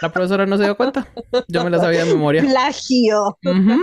[0.00, 1.08] La profesora no se dio cuenta.
[1.48, 2.42] Yo me la sabía de memoria.
[2.42, 3.38] Plagio.
[3.44, 3.78] Ujú.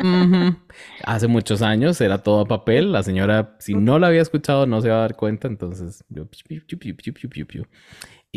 [0.00, 0.56] Ujú.
[1.04, 2.92] Hace muchos años era todo a papel.
[2.92, 5.48] La señora, si no la había escuchado, no se iba a dar cuenta.
[5.48, 6.26] Entonces, yo,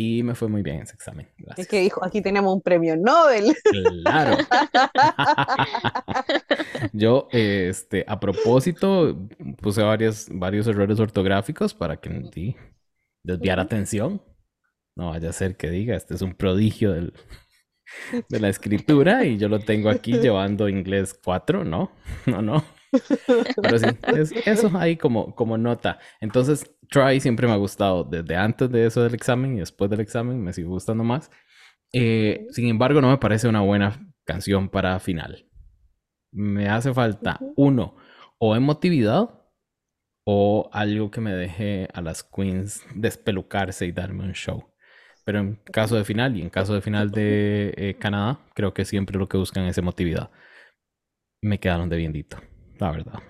[0.00, 1.26] y me fue muy bien ese examen.
[1.38, 1.66] Es Gracias.
[1.66, 3.52] que dijo, aquí tenemos un premio Nobel.
[4.04, 4.36] Claro.
[6.92, 9.28] Yo, este, a propósito,
[9.60, 12.54] puse varios, varios errores ortográficos para que di-
[13.24, 14.22] desviar atención.
[14.98, 17.14] No vaya a ser que diga, este es un prodigio del,
[18.28, 21.92] de la escritura y yo lo tengo aquí llevando inglés 4, ¿no?
[22.26, 22.64] No, no.
[23.62, 23.86] Pero sí,
[24.16, 26.00] es eso ahí como, como nota.
[26.20, 30.00] Entonces, Try siempre me ha gustado desde antes de eso del examen y después del
[30.00, 31.30] examen me sigue gustando más.
[31.92, 35.46] Eh, sin embargo, no me parece una buena canción para final.
[36.32, 37.94] Me hace falta uno,
[38.38, 39.30] o emotividad,
[40.24, 44.74] o algo que me deje a las queens despelucarse y darme un show.
[45.28, 48.86] Pero en caso de final y en caso de final de eh, Canadá, creo que
[48.86, 50.30] siempre lo que buscan es emotividad.
[51.42, 52.38] Me quedaron de biendito,
[52.78, 53.22] la verdad.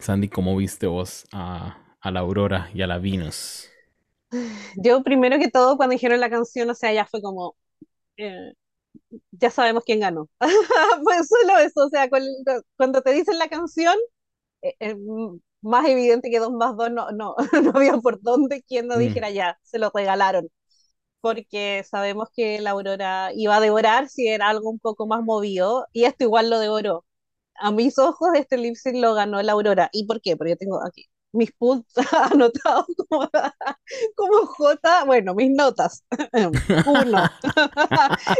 [0.00, 3.70] Sandy, ¿cómo viste vos a, a la Aurora y a la Venus?
[4.76, 7.56] Yo primero que todo, cuando dijeron la canción, o sea, ya fue como,
[8.18, 8.52] eh,
[9.32, 10.28] ya sabemos quién ganó.
[11.04, 12.30] Pues solo eso, o sea, cuando,
[12.76, 13.96] cuando te dicen la canción,
[14.62, 18.62] eh, eh, mm, más evidente que dos más dos, no, no, no había por dónde
[18.64, 19.00] quien no Mm.
[19.00, 20.48] dijera ya, se lo regalaron.
[21.22, 25.86] Porque sabemos que la Aurora iba a devorar si era algo un poco más movido,
[25.92, 27.06] y esto igual lo devoró.
[27.56, 29.90] A mis ojos, este lip sync lo ganó la Aurora.
[29.92, 30.36] ¿Y por qué?
[30.36, 31.86] Porque yo tengo aquí mis puntos
[32.32, 33.28] anotados como,
[34.16, 36.04] como J, bueno, mis notas.
[36.86, 37.22] Uno,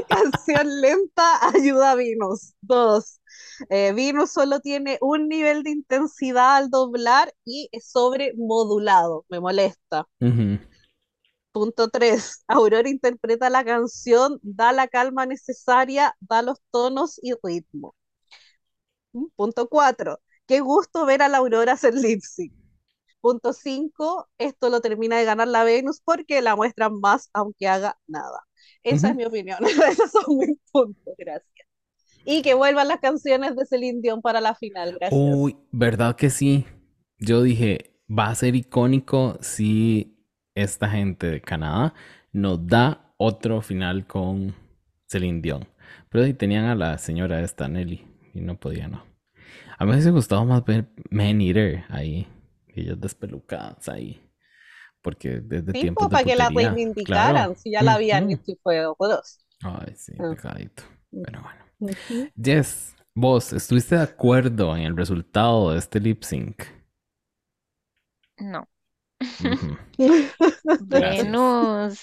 [0.08, 2.54] canción lenta ayuda a Venus.
[2.60, 3.20] Dos,
[3.70, 3.94] eh,
[4.26, 10.06] solo tiene un nivel de intensidad al doblar y es sobremodulado, me molesta.
[10.20, 10.58] Ujú.
[11.52, 12.44] Punto 3.
[12.48, 17.94] Aurora interpreta la canción, da la calma necesaria, da los tonos y ritmo.
[19.12, 20.18] Mm, Punto 4.
[20.46, 22.52] Qué gusto ver a la Aurora hacer lip sync.
[23.20, 24.28] Punto 5.
[24.38, 28.40] Esto lo termina de ganar la Venus porque la muestran más aunque haga nada.
[28.82, 29.58] Esa es mi opinión.
[29.90, 31.14] Esos son mis puntos.
[31.18, 31.68] Gracias.
[32.24, 34.96] Y que vuelvan las canciones de Celine Dion para la final.
[34.98, 35.20] Gracias.
[35.22, 36.66] Uy, ¿verdad que sí?
[37.18, 40.21] Yo dije, va a ser icónico si
[40.54, 41.94] esta gente de Canadá
[42.32, 44.54] nos da otro final con
[45.08, 45.68] Celine Dion.
[46.08, 49.04] Pero ahí tenían a la señora esta, Nelly, y no podía, no.
[49.78, 52.26] A mí me hubiese gustado más ver Man Eater ahí,
[52.68, 54.20] ellas despelucadas ahí.
[55.02, 57.54] Porque desde Sí, de para que la reivindicaran, claro.
[57.56, 59.40] si ya la habían hecho y fue dos.
[59.62, 60.30] Ay, sí, Ah.
[60.30, 60.82] pecadito.
[61.22, 61.62] Pero bueno.
[62.40, 66.62] Jess, vos, ¿estuviste de acuerdo en el resultado de este lip sync?
[68.40, 68.66] No.
[70.78, 72.00] Venus.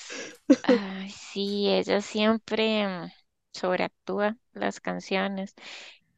[0.62, 3.12] Ay, sí, ella siempre mm,
[3.54, 5.56] sobreactúa las canciones.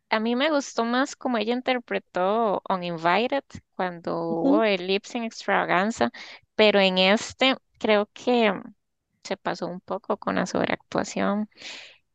[0.10, 3.44] A mí me gustó más como ella interpretó Uninvited
[3.76, 6.12] cuando hubo el Lip Sync Extravaganza,
[6.56, 8.76] pero en este creo que mm,
[9.24, 11.50] se pasó un poco con la sobreactuación.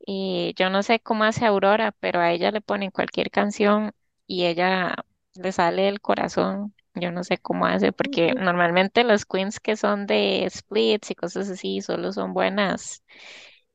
[0.06, 3.92] Y yo no sé cómo hace Aurora, pero a ella le ponen cualquier canción
[4.28, 4.96] y ella
[5.36, 6.75] le sale el corazón.
[6.96, 11.50] Yo no sé cómo hace, porque normalmente las queens que son de splits y cosas
[11.50, 13.02] así solo son buenas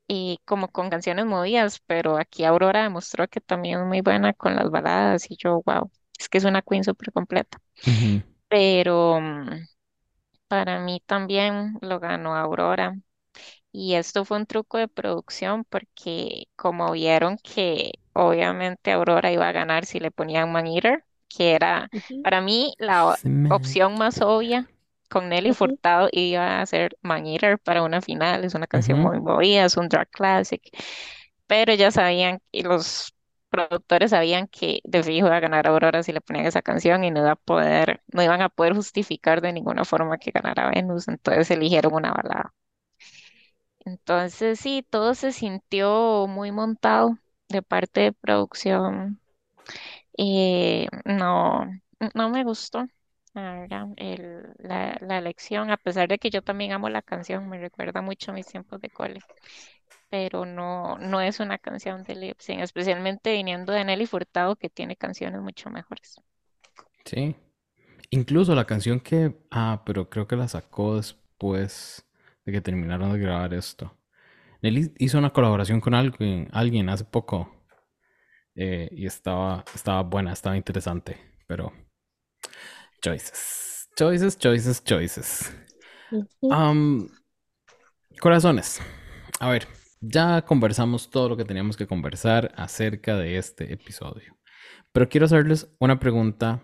[0.08, 4.56] y como con canciones movidas, pero aquí Aurora demostró que también es muy buena con
[4.56, 7.58] las baladas y yo, wow, es que es una queen súper completa.
[8.48, 9.48] Pero mm,
[10.48, 12.94] para mí también lo ganó Aurora.
[13.72, 19.52] Y esto fue un truco de producción porque como vieron que obviamente Aurora iba a
[19.52, 21.04] ganar si le ponían Man Eater,
[21.36, 21.90] que era
[22.22, 23.18] para mí la
[23.48, 24.70] opción más obvia
[25.10, 25.52] con Nelly ujú.
[25.52, 29.76] Furtado iba a ser Man Eater para una final, es una canción muy movida, es
[29.76, 30.62] un drag classic,
[31.46, 33.14] pero ya sabían y los
[33.50, 37.10] productores sabían que de fijo iba a ganar Aurora si le ponían esa canción y
[37.10, 41.08] no iba a poder, no iban a poder justificar de ninguna forma que ganara Venus,
[41.08, 42.54] entonces eligieron una balada.
[43.84, 47.18] Entonces sí, todo se sintió muy montado
[47.48, 49.20] de parte de producción.
[50.18, 51.66] Eh, no,
[52.14, 52.86] no me gustó,
[53.34, 57.58] la el- la, la elección, a pesar de que yo también amo la canción, me
[57.58, 59.24] recuerda mucho a mis tiempos de cole,
[60.10, 64.96] pero no, no es una canción de lip especialmente viniendo de Nelly Furtado, que tiene
[64.96, 66.16] canciones mucho mejores.
[67.04, 67.36] Sí.
[68.10, 69.36] Incluso la canción que...
[69.50, 72.06] Ah, pero creo que la sacó después
[72.46, 73.96] de que terminaron de grabar esto.
[74.62, 77.50] Nelly hizo una colaboración con alguien, alguien hace poco
[78.54, 81.72] eh, y estaba, estaba buena, estaba interesante, pero
[83.00, 85.56] choices, choices, choices, choices.
[88.20, 88.80] Corazones,
[89.40, 89.66] a ver,
[90.00, 94.38] ya conversamos todo lo que teníamos que conversar acerca de este episodio,
[94.92, 96.62] pero quiero hacerles una pregunta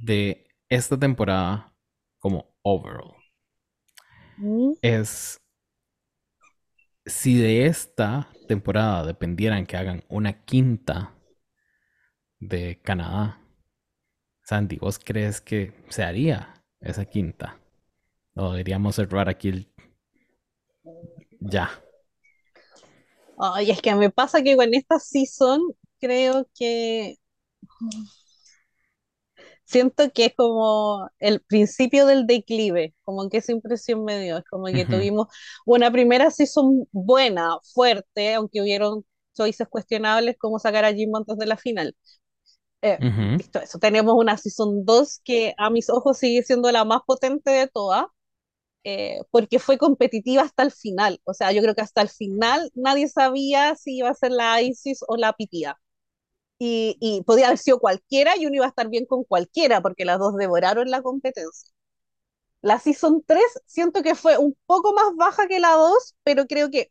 [0.00, 1.74] de esta temporada
[2.18, 3.14] como overall.
[4.82, 5.40] Es
[7.06, 11.14] si de esta temporada dependieran que hagan una quinta
[12.42, 13.40] de Canadá,
[14.42, 17.60] Sandy, ¿vos crees que se haría esa quinta?
[18.34, 19.68] O deberíamos cerrar aquí el
[21.40, 21.70] ya.
[23.38, 25.60] Ay, es que me pasa que con esta season
[26.00, 27.16] creo que
[29.64, 34.44] siento que es como el principio del declive, como que esa impresión me dio, es
[34.50, 35.28] como que tuvimos
[35.64, 41.46] una primera season buena, fuerte, aunque hubieron choices cuestionables como sacar a Jim antes de
[41.46, 41.96] la final.
[42.82, 46.84] Eh, ujú, visto eso, tenemos una season 2 que a mis ojos sigue siendo la
[46.84, 48.06] más potente de todas,
[48.84, 51.20] eh, porque fue competitiva hasta el final.
[51.24, 54.62] O sea, yo creo que hasta el final nadie sabía si iba a ser la
[54.62, 55.78] Isis o la Pitía.
[56.58, 60.04] Y, y podía haber sido cualquiera y uno iba a estar bien con cualquiera, porque
[60.06, 61.70] las dos devoraron la competencia.
[62.62, 66.70] La Season 3 siento que fue un poco más baja que la 2, pero creo
[66.70, 66.90] que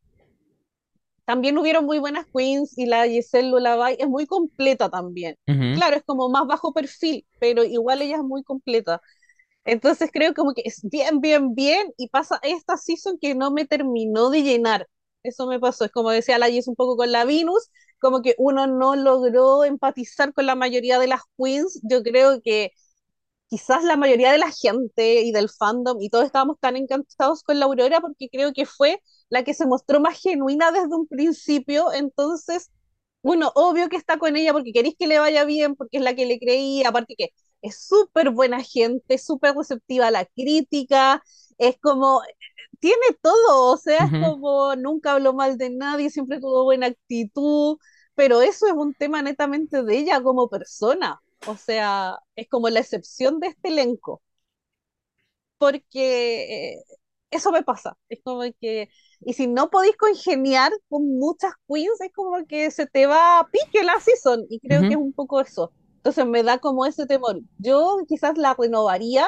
[1.32, 5.38] también hubieron muy buenas queens y la Giselle Lullaby es muy completa también.
[5.76, 9.02] Claro, es como más bajo perfil, pero igual ella es muy completa.
[9.64, 13.64] Entonces creo como que es bien, bien, bien y pasa esta season que no me
[13.66, 14.90] terminó de llenar.
[15.24, 15.86] Eso me pasó.
[15.86, 17.70] Es como decía la Jess un poco con la Venus,
[18.00, 21.80] como que uno no logró empatizar con la mayoría de las queens.
[21.84, 22.72] Yo creo que
[23.48, 27.58] quizás la mayoría de la gente y del fandom y todos estábamos tan encantados con
[27.58, 29.02] la Aurora porque creo que fue
[29.32, 31.92] la que se mostró más genuina desde un principio.
[31.94, 32.72] Entonces,
[33.24, 36.16] bueno, obvio que está con ella porque queréis que le vaya bien, porque es la
[36.16, 37.30] que le creía, aparte que
[37.62, 41.24] es súper buena gente, súper receptiva a la crítica,
[41.58, 42.22] es como,
[42.80, 47.78] tiene todo, o sea, es como nunca habló mal de nadie, siempre tuvo buena actitud,
[48.16, 52.80] pero eso es un tema netamente de ella como persona, o sea, es como la
[52.82, 54.22] excepción de este elenco,
[55.58, 56.84] porque eh,
[57.32, 58.90] eso me pasa, es como que,
[59.22, 63.50] y si no podéis congeniar con muchas queens, es como que se te va a
[63.50, 64.96] pique la season, y creo que ujú.
[64.96, 65.74] es un poco eso.
[65.98, 67.42] Entonces me da como ese temor.
[67.58, 69.26] Yo quizás la renovaría,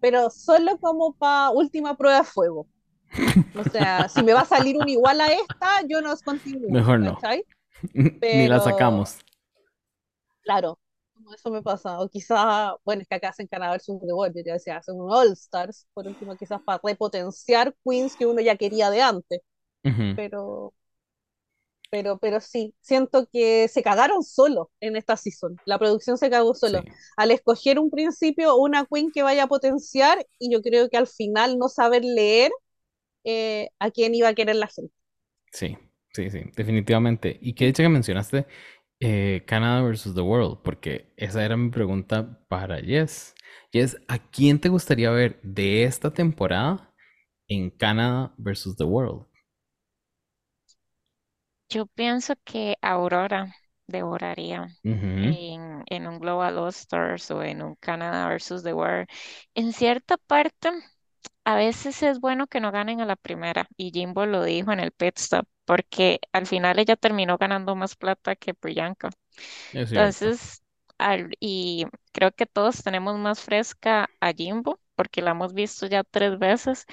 [0.00, 2.68] pero solo como para última prueba de fuego.
[3.54, 6.98] O sea, si me va a salir un igual a esta, yo no continúo, Mejor
[7.00, 7.18] no.
[7.22, 7.44] ¿cachai?
[8.32, 9.18] Ni la Pero, sacamos.
[10.42, 10.78] claro,
[11.32, 11.98] eso me pasa.
[12.00, 14.96] O quizás, bueno, es que acá hacen Canadá versus The World, yo te decía, hacen
[15.00, 19.40] un All Stars, por último, quizás para repotenciar queens que uno ya quería de antes.
[19.84, 20.74] Ujú, Pero,
[21.90, 25.60] pero, pero sí, siento que se cagaron solo en esta season.
[25.64, 26.86] La producción se cagó Sí, solo.
[27.16, 31.06] Al escoger un principio una queen que vaya a potenciar, y yo creo que al
[31.06, 32.50] final no saber leer
[33.24, 34.94] eh, a quién iba a querer la gente.
[35.52, 35.76] sí,
[36.12, 37.38] sí, sí, definitivamente.
[37.40, 38.46] Y qué dicha que mencionaste
[39.06, 43.34] eh, Canada versus the World, porque esa era mi pregunta para Jess.
[43.70, 46.90] Jess, ¿a quién te gustaría ver de esta temporada
[47.46, 49.26] en Canada versus the World?
[51.68, 53.52] Yo pienso que Aurora,
[53.86, 59.06] devoraría en, en un Global All Stars o en un Canada versus The World.
[59.54, 60.70] En cierta parte,
[61.44, 64.80] a veces es bueno que no ganen a la primera, y Jimbo lo dijo en
[64.80, 69.10] el pit stop, porque al final ella terminó ganando más plata que Priyanka.
[69.72, 69.88] Es.
[69.88, 70.62] Entonces,
[70.98, 76.04] al- y creo que todos tenemos más fresca a Jimbo, porque la hemos visto ya
[76.04, 76.86] tres veces.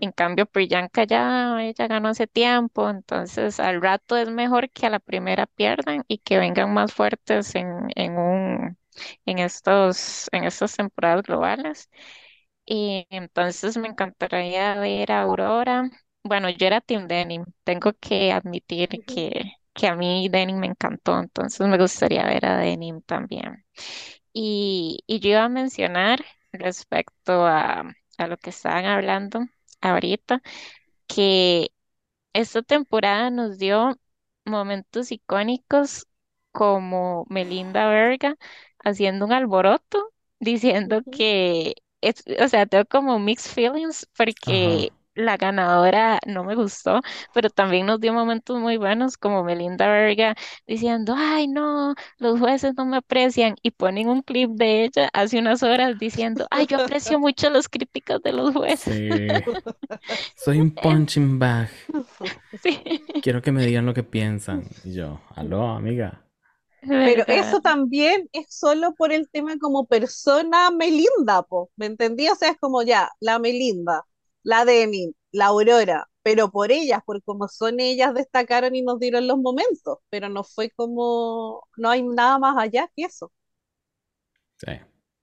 [0.00, 4.90] En cambio, Priyanka ya, ella ganó hace tiempo, entonces al rato es mejor que a
[4.90, 8.78] la primera pierdan y que vengan más fuertes en, en un,
[9.26, 11.90] en estos, en estas temporadas globales.
[12.66, 15.90] Y entonces me encantaría ver a Aurora.
[16.28, 17.44] Bueno, yo era Team Denim.
[17.64, 22.58] Tengo que admitir que, que a mí Denim me encantó, entonces me gustaría ver a
[22.58, 23.64] Denim también.
[24.32, 27.84] Y, y yo iba a mencionar respecto a,
[28.18, 29.40] a lo que estaban hablando
[29.80, 30.42] ahorita,
[31.06, 31.72] que
[32.32, 33.98] esta temporada nos dio
[34.44, 36.06] momentos icónicos
[36.52, 38.36] como Melinda Verga
[38.84, 46.20] haciendo un alboroto, diciendo que, es, o sea, tengo como mixed feelings porque la ganadora
[46.26, 47.00] no me gustó,
[47.34, 50.36] pero también nos dio momentos muy buenos como Melinda Verga
[50.66, 55.38] diciendo, ay no, los jueces no me aprecian y ponen un clip de ella hace
[55.38, 58.94] unas horas diciendo, ay, yo aprecio mucho las críticas de los jueces.
[58.94, 59.08] Sí.
[60.36, 61.70] Soy un punching bag.
[62.62, 62.80] Sí,
[63.22, 64.64] Quiero que me digan lo que piensan.
[64.84, 66.22] Y yo, aló, amiga.
[66.80, 72.28] Pero eso también es solo por el tema como persona Melinda, po, ¿me entendí?
[72.28, 74.04] O sea, es como ya, la Melinda,
[74.46, 79.26] la Demi, la Aurora, pero por ellas, por como son ellas, destacaron y nos dieron
[79.28, 83.32] los momentos, pero no fue como, no hay nada más allá que eso.
[84.56, 84.68] Sí,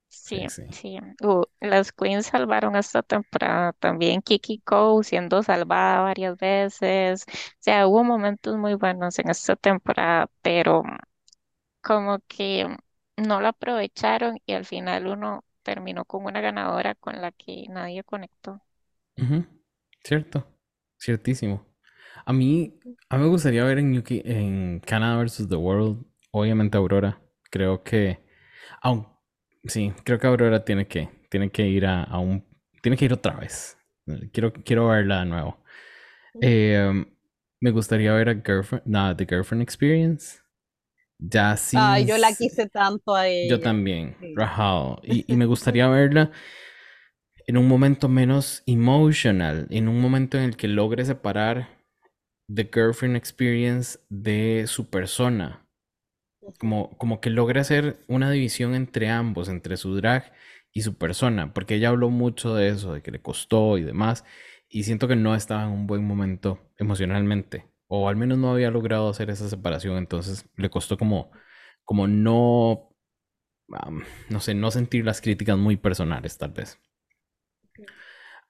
[0.10, 0.98] Sí, sí.
[1.22, 4.22] Uh, las Queens salvaron esta temporada también.
[4.22, 7.26] Kiki Cole siendo salvada varias veces.
[7.28, 10.84] O sea, hubo momentos muy buenos en esta temporada, pero
[11.82, 12.68] como que
[13.18, 18.04] no la aprovecharon y al final uno terminó con una ganadora con la que nadie
[18.04, 18.62] conectó.
[20.04, 20.48] Cierto.
[21.00, 21.66] Ciertísimo.
[22.26, 26.78] A mí, a mí me gustaría ver en, UK en Canada versus The World, obviamente
[26.78, 27.22] Aurora.
[27.50, 28.20] Creo que,
[28.82, 29.08] aun,
[29.66, 32.46] sí, creo que Aurora tiene que, tiene que ir a, a un,
[32.82, 33.78] tiene que ir otra vez.
[34.32, 35.58] Quiero, quiero verla de nuevo.
[36.42, 37.06] Eh,
[37.60, 40.40] me gustaría ver a Girlfriend, nada, The Girlfriend Experience.
[41.20, 43.60] Ya Ay, sí, yo la quise tanto a yo ella.
[43.60, 44.34] también, Sí.
[45.04, 46.32] Y, y me gustaría verla
[47.48, 51.70] en un momento menos emotional, en un momento en el que logre separar
[52.54, 55.68] The Girlfriend Experience de su persona.
[56.60, 60.34] Como, como que logre hacer una división entre ambos, entre su drag
[60.74, 64.26] y su persona, porque ella habló mucho de eso, de que le costó y demás,
[64.68, 68.72] y siento que no estaba en un buen momento emocionalmente, o al menos no había
[68.72, 71.32] logrado hacer esa separación, entonces le costó como,
[71.86, 72.90] como no,
[74.30, 76.80] no sé, no sentir las críticas muy personales, tal vez.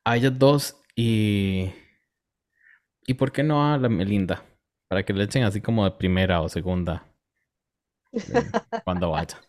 [0.05, 1.71] A ellas dos y...
[3.05, 4.45] ¿Y por qué no a la Melinda?
[4.87, 7.05] Para que le echen así como de primera o segunda
[8.13, 8.19] eh,
[8.83, 9.39] cuando vaya.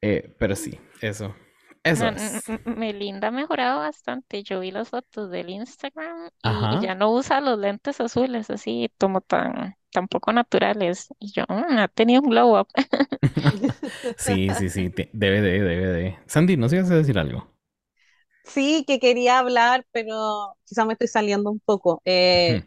[0.00, 1.34] Eh, pero sí, eso.
[1.82, 2.44] Eso es.
[2.64, 4.42] Melinda ha mejorado bastante.
[4.42, 6.80] Yo vi las fotos del Instagram y, Ajá.
[6.80, 11.08] ya no usa los lentes azules así como tan, tan poco naturales.
[11.18, 12.68] Y yo, "Mm, ha tenido un glow up.
[14.18, 14.92] Sí, sí, sí.
[15.12, 16.18] Debe de, debe de.
[16.26, 17.48] Sandy, ¿no ibas a decir algo?
[18.48, 22.62] Sí, que quería hablar, pero quizá me estoy saliendo un poco, eh,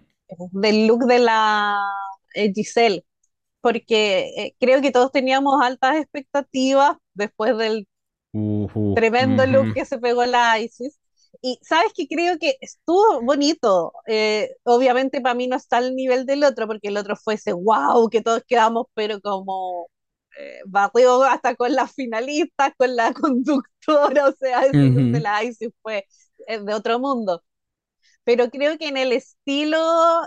[0.52, 1.82] del look de la
[2.36, 3.04] eh, Giselle,
[3.62, 7.88] porque eh, creo que todos teníamos altas expectativas después del
[8.34, 11.00] Ujú, tremendo look que se pegó la Isis.
[11.42, 13.94] Y sabes que creo que estuvo bonito.
[14.08, 17.54] Eh, obviamente para mí no está al nivel del otro, porque el otro fue ese
[17.54, 19.88] wow, que todos quedamos, pero como
[20.40, 25.42] eh, barrió hasta con las finalistas, con la conductora, o sea, ujú, la
[25.82, 26.06] fue
[26.48, 27.44] eh, de otro mundo.
[28.24, 29.78] Pero creo que en el estilo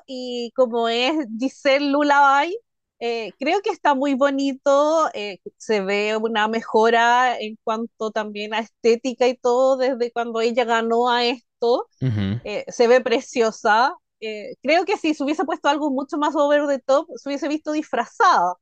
[0.07, 2.57] y como es Giselle Lullaby,
[3.01, 8.61] eh, creo que está muy bonito, eh, se ve una mejora en cuanto también a
[8.61, 11.89] estética y todo desde cuando ella ganó a esto,
[12.45, 13.95] eh, se ve preciosa.
[14.63, 17.73] Creo que si se hubiese puesto algo mucho más over the top, se hubiese visto
[17.73, 18.55] disfrazada,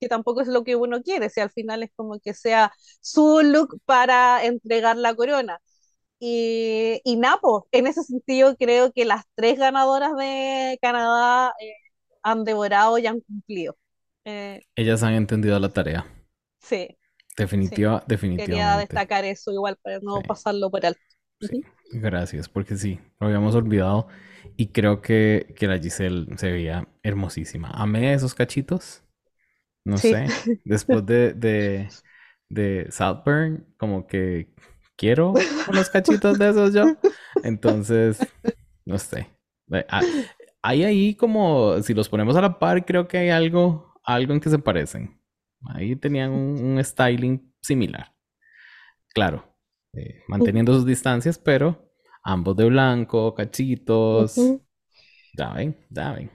[0.00, 3.40] que tampoco es lo que uno quiere, si al final es como que sea su
[3.42, 5.60] look para entregar la corona.
[6.18, 11.72] Y, y Napo, en ese sentido creo que las tres ganadoras de Canadá eh,
[12.22, 13.76] han devorado y han cumplido.
[14.24, 16.06] Eh, Ellas han entendido la tarea.
[16.60, 16.98] sí,
[17.60, 18.02] sí, Definitiva,
[18.36, 18.78] quería definitivamente.
[18.78, 21.00] destacar eso igual para Sí, no pasarlo por alto.
[21.40, 21.66] sí.
[21.92, 24.08] Gracias, porque sí, lo habíamos olvidado.
[24.56, 27.70] Y creo que, que la Giselle se veía hermosísima.
[27.70, 29.02] Amé esos cachitos.
[29.86, 30.10] No Sí.
[30.10, 30.26] sé.
[30.64, 31.88] Después de, de,
[32.50, 34.54] de Saltburn, como que
[34.96, 35.34] quiero
[35.68, 36.84] unos cachitos de esos yo.
[37.44, 38.20] Entonces,
[38.84, 39.28] no sé.
[39.88, 40.02] Ah,
[40.62, 44.40] Hay ahí como, si los ponemos a la par, creo que hay algo, algo en
[44.40, 45.20] que se parecen.
[45.74, 48.12] Ahí tenían un, un styling similar.
[49.14, 49.44] Claro,
[49.94, 51.90] eh, manteniendo sus distancias, pero
[52.24, 54.36] ambos de blanco, cachitos.
[55.36, 56.30] Ya ven, ya ven.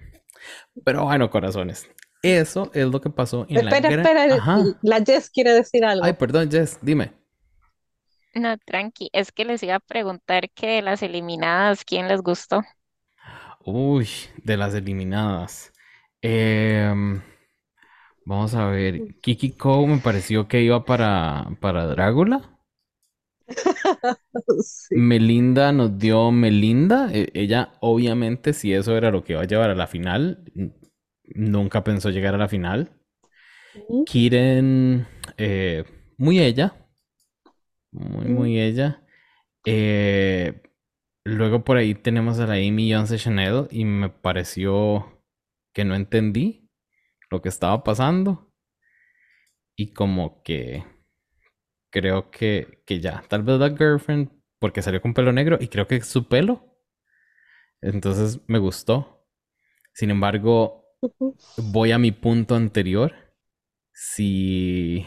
[0.85, 1.89] Pero bueno, corazones.
[2.23, 4.63] Eso es lo que pasó en la Espera, gran- espera, Ajá.
[4.81, 6.05] la Jess quiere decir algo.
[6.05, 7.13] Ay, perdón, Jess, dime.
[8.33, 12.61] No, tranqui, es que les iba a preguntar que de las eliminadas, ¿quién les gustó?
[13.65, 14.07] Uy,
[14.43, 15.71] de las eliminadas.
[16.21, 17.21] Em,
[18.25, 19.15] vamos a ver.
[19.21, 22.41] Kiki Ko me pareció que iba para, para Drácula.
[24.63, 24.95] Sí.
[24.95, 27.09] Melinda nos dio Melinda.
[27.13, 30.43] E- Ella, obviamente, si eso era lo que iba a llevar a la final,
[31.35, 32.91] nunca pensó llegar a la final.
[34.05, 35.07] Kiren,
[35.37, 35.85] eh,
[36.17, 36.75] muy ella.
[37.91, 39.03] Muy, muy ella.
[39.65, 40.61] Eh,
[41.23, 45.23] luego por ahí tenemos a la Amy Johnson Chanel y me pareció
[45.73, 46.69] que no entendí
[47.29, 48.51] lo que estaba pasando.
[49.75, 50.83] Y como que
[51.91, 54.29] creo que, que ya, tal vez la girlfriend,
[54.59, 56.77] porque salió con pelo negro y creo que es su pelo.
[57.81, 59.25] Entonces me gustó.
[59.93, 60.80] Sin embargo.
[61.57, 63.13] Voy a mi punto anterior.
[63.93, 65.05] Si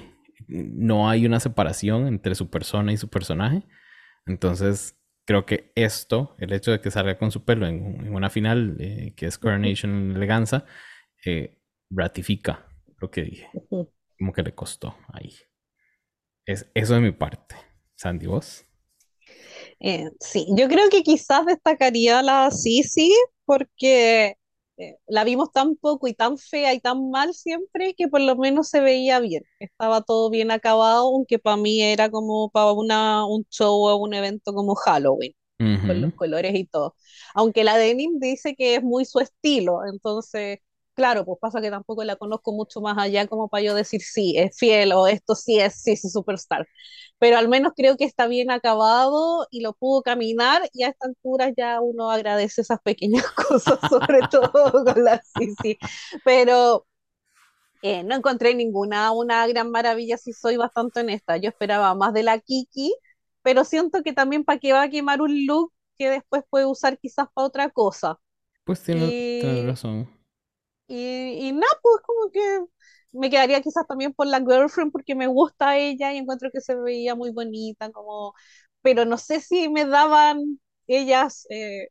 [0.49, 3.63] no hay una separación entre su persona y su personaje,
[4.27, 8.31] entonces creo que esto, el hecho de que salga con su pelo en, en una
[8.31, 10.65] final, eh, que es Coronation Eleganza,
[11.25, 11.59] eh,
[11.91, 12.67] ratifica
[12.99, 13.51] lo que dije.
[14.19, 15.33] Como que le costó ahí.
[16.47, 17.57] Es, eso de mi parte.
[17.97, 18.65] Sandy, vos.
[19.81, 23.13] Eh, sí, yo creo que quizás destacaría la Sisi
[23.45, 24.37] porque
[24.77, 28.37] eh, la vimos tan poco y tan fea y tan mal siempre que por lo
[28.37, 29.45] menos se veía bien.
[29.61, 34.15] Estaba todo bien acabado, aunque para mí era como para una, un show o un
[34.15, 35.33] evento como Halloween,
[35.85, 36.97] con los colores y todo.
[37.35, 40.59] Aunque la denim dice que es muy su estilo, entonces,
[40.95, 44.35] claro, pues pasa que tampoco la conozco mucho más allá como para yo decir sí,
[44.39, 46.67] es fiel o esto sí es Sisi Superstar
[47.19, 51.07] pero al menos creo que está bien acabado y lo pudo caminar y a esta
[51.07, 55.79] altura ya uno agradece esas pequeñas cosas, sobre todo con la Sisi.
[56.25, 56.87] Pero
[57.83, 61.37] eh, no encontré ninguna una gran maravilla, si soy bastante honesta.
[61.37, 62.95] Yo esperaba más de la Kiki,
[63.43, 66.99] pero siento que también para que va a quemar un look que después puede usar
[66.99, 68.19] quizás para otra cosa.
[68.65, 69.09] Pues tiene,
[69.41, 70.09] tiene razón.
[70.89, 72.41] Y, y nada, pues como que
[73.13, 76.75] me quedaría quizás también por la girlfriend porque me gusta ella y encuentro que se
[76.77, 78.35] veía muy bonita, como,
[78.83, 81.89] pero no sé si me daban ellas eh,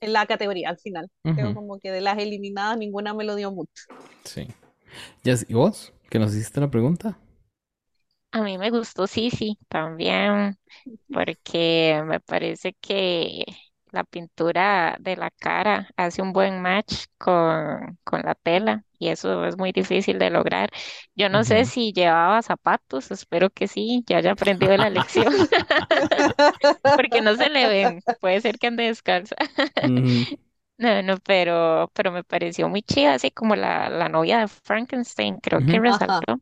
[0.00, 1.10] en la categoría al final.
[1.34, 1.54] Creo Ujú.
[1.54, 3.84] como que de las eliminadas ninguna me lo dio mucho.
[4.24, 4.46] Sí.
[5.24, 5.92] Jess, ¿y vos?
[6.10, 7.18] ¿Que nos hiciste la pregunta?
[8.32, 10.58] A mí me gustó Sisi también,
[11.10, 13.44] porque me parece que
[13.92, 19.44] la pintura de la cara hace un buen match con, con la tela y eso
[19.46, 20.70] es muy difícil de lograr.
[21.14, 25.32] Yo no sé si llevaba zapatos, espero que sí, ya haya aprendido la lección,
[26.94, 29.36] porque no se le ven, puede ser que ande descalza.
[29.82, 30.26] Ujú.
[30.78, 35.38] No, no, pero, pero me pareció muy chida, así como la, la novia de Frankenstein,
[35.40, 36.40] creo que resaltó.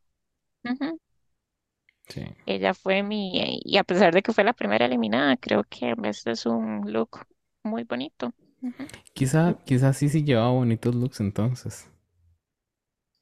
[2.09, 2.25] Sí.
[2.47, 6.31] Ella fue mi, y a pesar de que fue la primera eliminada, creo que este
[6.33, 7.27] es un look
[7.67, 8.33] muy bonito.
[8.63, 8.85] Ujú.
[9.15, 11.91] Quizá, quizá sí sí llevaba bonitos looks entonces.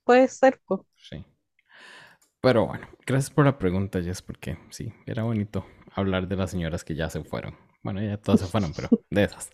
[0.05, 0.80] Puede ser, pues.
[0.97, 1.24] Sí.
[2.40, 6.84] Pero bueno, gracias por la pregunta, Jess, porque sí, era bonito hablar de las señoras
[6.84, 7.57] que ya se fueron.
[7.82, 9.51] Bueno, ya todas se fueron, pero de esas.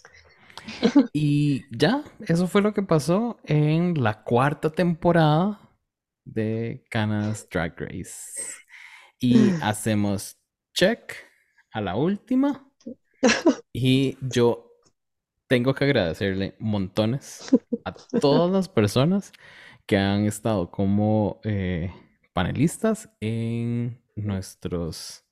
[1.12, 5.60] Y ya, eso fue lo que pasó en la cuarta temporada
[6.24, 8.40] de Canas Drag Race.
[9.20, 10.38] Y hacemos
[10.74, 11.14] check
[11.72, 12.66] a la última.
[13.72, 14.69] Y yo
[15.50, 17.44] tengo que agradecerle montones
[17.84, 19.34] a todas las personas
[19.86, 21.92] que han estado como eh,
[22.34, 25.24] panelistas en nuestros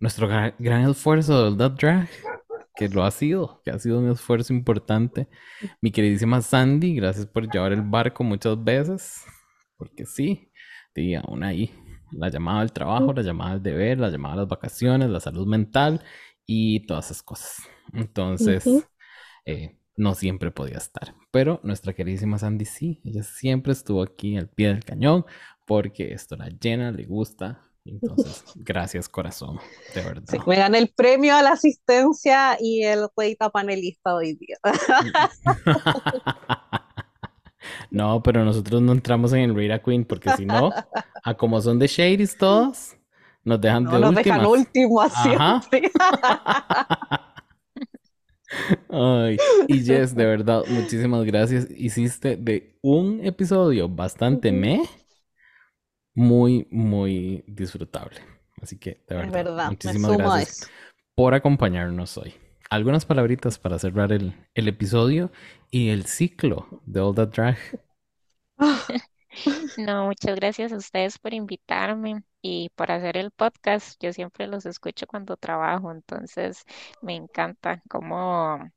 [0.00, 2.08] nuestro gra- gran esfuerzo del That Drag,
[2.76, 5.28] que lo ha sido, que ha sido un esfuerzo importante.
[5.80, 9.24] Mi queridísima Sandy, gracias por llevar el barco muchas veces,
[9.76, 10.50] porque sí,
[10.94, 11.72] y aún ahí,
[12.12, 15.46] la llamada al trabajo, la llamada al deber, la llamada a las vacaciones, la salud
[15.46, 16.02] mental
[16.46, 17.56] y todas esas cosas.
[17.94, 18.86] Entonces, Ujú.
[19.46, 21.14] Eh, no siempre podía estar.
[21.30, 25.24] Pero nuestra queridísima Sandy sí, ella siempre estuvo aquí al pie del cañón
[25.66, 27.62] porque esto la llena, le gusta.
[27.84, 29.58] Entonces, gracias corazón,
[29.94, 30.44] de Sí, verdad.
[30.46, 34.58] me gané el premio a la asistencia y el jueguita panelista hoy día.
[37.90, 40.70] No, pero nosotros no entramos en el Rate Queen porque si no,
[41.24, 42.96] a como son de Shadys todos,
[43.44, 44.46] nos dejan No de nos dejan últimas.
[44.46, 45.62] últimos Ajá.
[45.70, 45.90] siempre.
[48.88, 49.36] Ay,
[49.68, 51.68] y Jess, de verdad, muchísimas gracias.
[51.70, 54.82] Hiciste de un episodio bastante me,
[56.14, 58.20] muy, muy disfrutable.
[58.60, 60.70] Así que, de verdad, muchísimas gracias
[61.14, 62.34] por acompañarnos hoy.
[62.70, 65.30] Algunas palabritas para cerrar el, el episodio
[65.70, 67.58] y el ciclo de All That Drag.
[69.76, 74.00] No, muchas gracias a ustedes por invitarme y por hacer el podcast.
[74.02, 76.64] Yo siempre los escucho cuando trabajo, entonces
[77.00, 78.70] me encanta cómo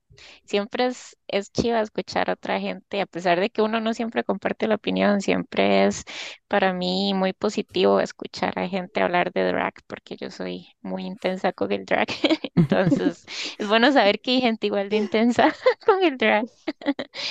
[0.46, 4.24] siempre es, es chiva escuchar a otra gente, a pesar de que uno no siempre
[4.24, 6.04] comparte la opinión, siempre es
[6.48, 11.54] para mí muy positivo escuchar a gente hablar de drag, porque yo soy muy intensa
[11.54, 12.08] con el drag.
[12.56, 13.26] Entonces,
[13.58, 15.54] es bueno saber que hay gente igual de intensa
[15.86, 16.46] con el drag.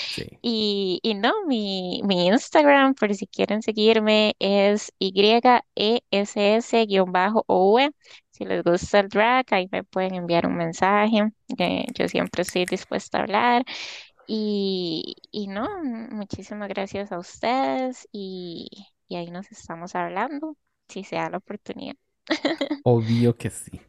[0.07, 0.41] Sí.
[0.41, 5.99] Y, y no, mi, mi Instagram, por si quieren seguirme, es YESS-OV.
[8.39, 11.31] Si les gusta el drag, ahí me pueden enviar un mensaje.
[11.59, 13.65] eh, yo siempre estoy dispuesta a hablar.
[14.27, 15.69] Y, y no,
[16.11, 18.69] muchísimas gracias a ustedes y,
[19.09, 20.57] y ahí nos estamos hablando,
[20.89, 21.97] si se da la oportunidad.
[22.83, 23.81] Obvio que sí.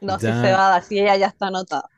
[0.00, 0.34] No, si Ya.
[0.34, 1.88] se va, si ella ya está anotada.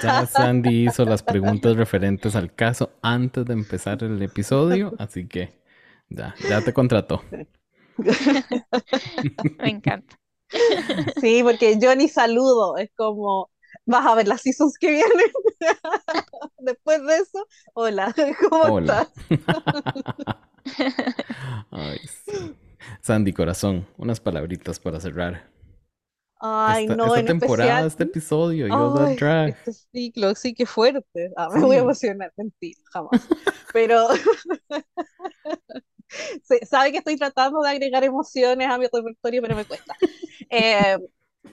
[0.00, 5.60] Ya Sandy hizo las preguntas referentes al caso antes de empezar el episodio, así que
[6.08, 7.22] ya, ya te contrató.
[9.58, 10.16] Me encanta.
[11.16, 13.50] Sí, porque yo ni saludo, es como,
[13.86, 15.32] vas a ver las seasons que vienen.
[16.58, 18.14] Después de eso, hola,
[18.50, 18.68] ¿cómo Hola.
[18.68, 19.08] estás?
[21.70, 22.54] Ay, sí.
[23.00, 25.48] Sandy, corazón, unas palabritas para cerrar.
[26.40, 27.86] Ay, esta, no, esta en temporada, especial.
[27.86, 29.56] este episodio, Yo Ay, That Drag.
[29.66, 31.32] este ciclo, sí, qué fuerte.
[31.36, 31.80] Ah, me voy a Sí.
[31.80, 33.30] emocionar, mentira, jamás.
[33.72, 34.08] Pero
[36.68, 39.96] sabe que estoy tratando de agregar emociones a mi repertorio, pero me cuesta.
[40.50, 40.96] Eh,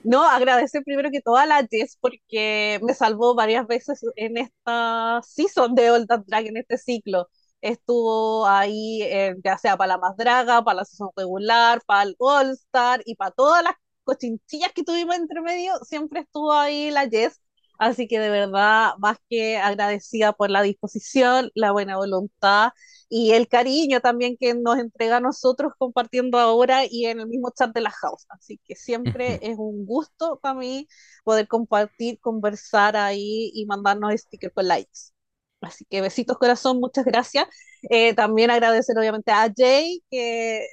[0.04, 5.20] no, agradecer primero que todo a la Jess porque me salvó varias veces en esta
[5.22, 7.28] season de All That Drag, en este ciclo.
[7.60, 12.16] Estuvo ahí, eh, ya sea para la más draga, para la season regular, para el
[12.18, 17.08] All Star y para todas las cochinchillas que tuvimos entre medio, siempre estuvo ahí la
[17.08, 17.40] Jess.
[17.78, 22.70] Así que de verdad, más que agradecida por la disposición, la buena voluntad
[23.08, 27.50] y el cariño también que nos entrega a nosotros compartiendo ahora y en el mismo
[27.56, 28.26] chat de la house.
[28.30, 30.88] Así que siempre es un gusto para mí
[31.24, 35.12] poder compartir, conversar ahí y mandarnos stickers con likes.
[35.60, 37.46] Así que besitos corazón, muchas gracias.
[37.90, 40.66] Eh, también agradecer obviamente a Jay que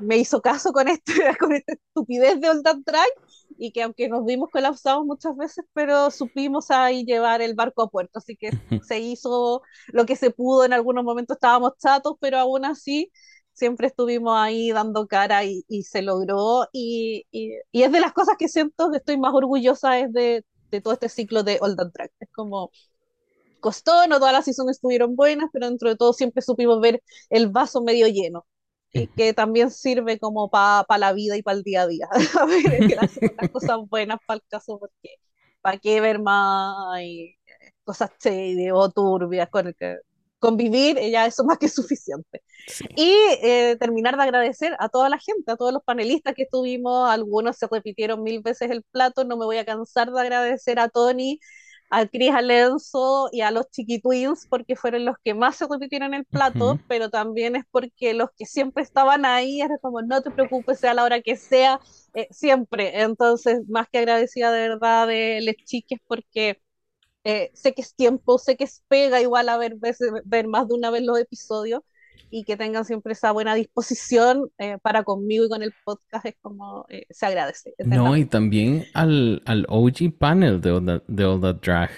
[0.00, 3.08] me hizo caso con, este, con esta estupidez de Old Drag
[3.60, 7.90] y que aunque nos vimos colapsados muchas veces, pero supimos ahí llevar el barco a
[7.90, 8.18] puerto.
[8.18, 8.50] Así que
[8.88, 13.12] se hizo lo que se pudo, en algunos momentos estábamos chatos, pero aún así
[13.52, 16.66] siempre estuvimos ahí dando cara y, y se logró.
[16.72, 20.44] Y, y, y, es de las cosas que siento que estoy más orgullosa es de,
[20.70, 22.10] de todo este ciclo de Old That Drag.
[22.20, 22.70] Es como
[23.60, 27.48] costó, no todas las seasons estuvieron buenas, pero dentro de todo siempre supimos ver el
[27.48, 28.46] vaso medio lleno.
[28.92, 32.08] Y que también sirve como para pa la vida y para el día a día.
[32.40, 35.16] a ver, que las, las cosas buenas para el caso, porque
[35.60, 37.36] para qué ver más y,
[37.84, 39.98] cosas shady o turbias con el que
[40.38, 42.42] convivir, ya eso más que suficiente.
[42.66, 42.84] Sí.
[42.96, 43.12] Y
[43.42, 47.56] eh, terminar de agradecer a toda la gente, a todos los panelistas que estuvimos, algunos
[47.58, 51.40] se repitieron mil veces el plato, no me voy a cansar de agradecer a Tony,
[51.90, 56.24] a Chris Alenzo y a los Chiquitwins porque fueron los que más se repitieron el
[56.24, 60.78] plato, pero también es porque los que siempre estaban ahí era como no te preocupes,
[60.80, 61.80] sea la hora que sea,
[62.14, 63.02] eh, siempre.
[63.02, 66.62] Entonces, más que agradecida de verdad de les chiques porque
[67.24, 70.68] eh, sé que es tiempo, sé que es pega igual a ver, veces, ver más
[70.68, 71.82] de una vez los episodios
[72.30, 76.36] y que tengan siempre esa buena disposición eh, para conmigo y con el podcast es
[76.40, 77.74] como eh, se agradece.
[77.78, 81.90] No, y también al, al OG panel de All That, de All That Drag.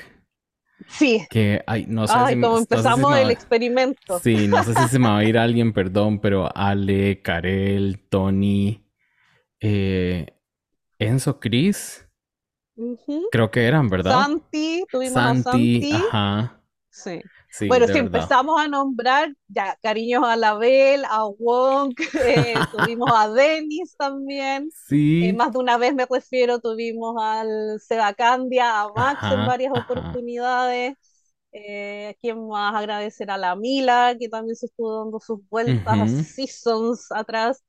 [0.88, 1.24] Sí.
[1.30, 4.18] Que, ay, no sé Ay, si, como no sé si empezamos va- el experimento.
[4.18, 8.84] Sí, no sé si se me va a ir alguien, perdón, pero Ale, Karel, Tony,
[9.60, 10.26] eh,
[10.98, 12.08] Enzo, Chris,
[13.30, 14.12] creo que eran, ¿verdad?
[14.12, 15.92] Santi, tuvimos a Santi, Santi.
[15.92, 16.61] ajá.
[16.92, 17.20] Sí.
[17.48, 18.00] Sí, Bueno, si verdad.
[18.00, 24.70] empezamos a nombrar, ya, cariños a la Bel, a Wong, eh, tuvimos a Denis también.
[24.70, 25.26] Sí.
[25.26, 29.72] Eh, más de una vez me refiero, tuvimos al Seba Candia, a Max en varias
[29.72, 29.80] ajá.
[29.80, 30.96] oportunidades.
[31.52, 32.74] Eh, ¿quién más?
[32.74, 37.62] Agradecer a la Mila, que también se estuvo dando sus vueltas a seasons atrás.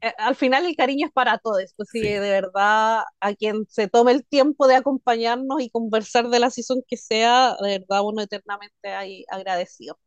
[0.00, 2.08] Eh, al final el cariño es para todos, pues sí, Sí.
[2.08, 6.82] de verdad, a quien se tome el tiempo de acompañarnos y conversar de la season
[6.86, 9.98] que sea, de verdad uno eternamente ahí agradecido.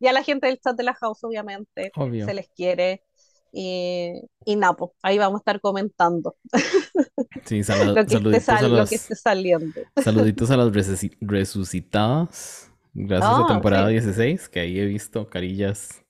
[0.00, 2.26] y a la gente del chat de la house, obviamente, Obvio.
[2.26, 3.04] se les quiere.
[3.52, 4.12] Y,
[4.46, 6.36] y Napo, ahí vamos a estar comentando
[7.44, 9.80] Sí, sal- lo que, saluditos, a sal- lo que esté saliendo.
[9.96, 12.70] saluditos a las resuci- resucitadas.
[12.94, 13.92] Gracias a Ah, temporada sí.
[13.92, 16.01] 16, que ahí he visto carillas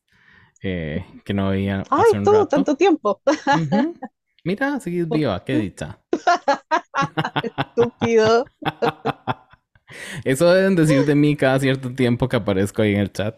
[0.63, 2.49] eh, que no veía hace Ay, un todo, rato.
[2.49, 3.21] tanto tiempo.
[4.45, 5.99] Mira, seguís viva, qué dicha.
[7.43, 8.45] Estúpido.
[10.25, 13.37] Eso deben decir de mí cada cierto tiempo que aparezco ahí en el chat.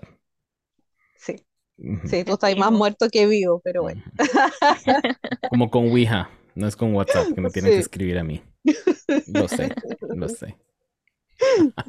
[1.16, 1.36] Sí,
[2.04, 2.78] sí, tú estás más Primo.
[2.78, 4.02] muerto que vivo, pero bueno.
[5.50, 8.42] Como con Ouija, no es con WhatsApp, que me tienen que escribir a mí.
[9.26, 9.74] Lo sé,
[10.14, 10.56] lo sé.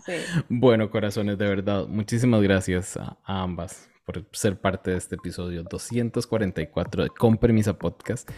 [0.06, 0.14] Sí.
[0.50, 7.03] Bueno, corazones, de verdad, muchísimas gracias a ambas por ser parte de este episodio 244
[7.03, 8.30] de Con Permisa Podcast,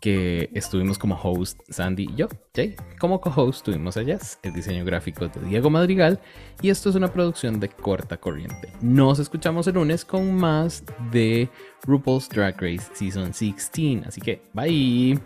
[0.00, 2.74] que estuvimos como host Sandy y yo, Jay.
[2.98, 6.20] Como co-host tuvimos a Jess, el diseño gráfico de Diego Madrigal,
[6.60, 8.72] y esto es una producción de corta corriente.
[8.80, 11.48] Nos escuchamos el lunes con más de
[11.84, 15.18] RuPaul's Drag Race Season 16, así que bye.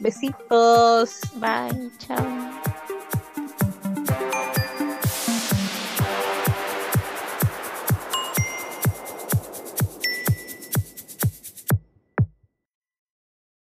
[0.00, 1.20] Besitos.
[1.36, 2.80] Bye, chao.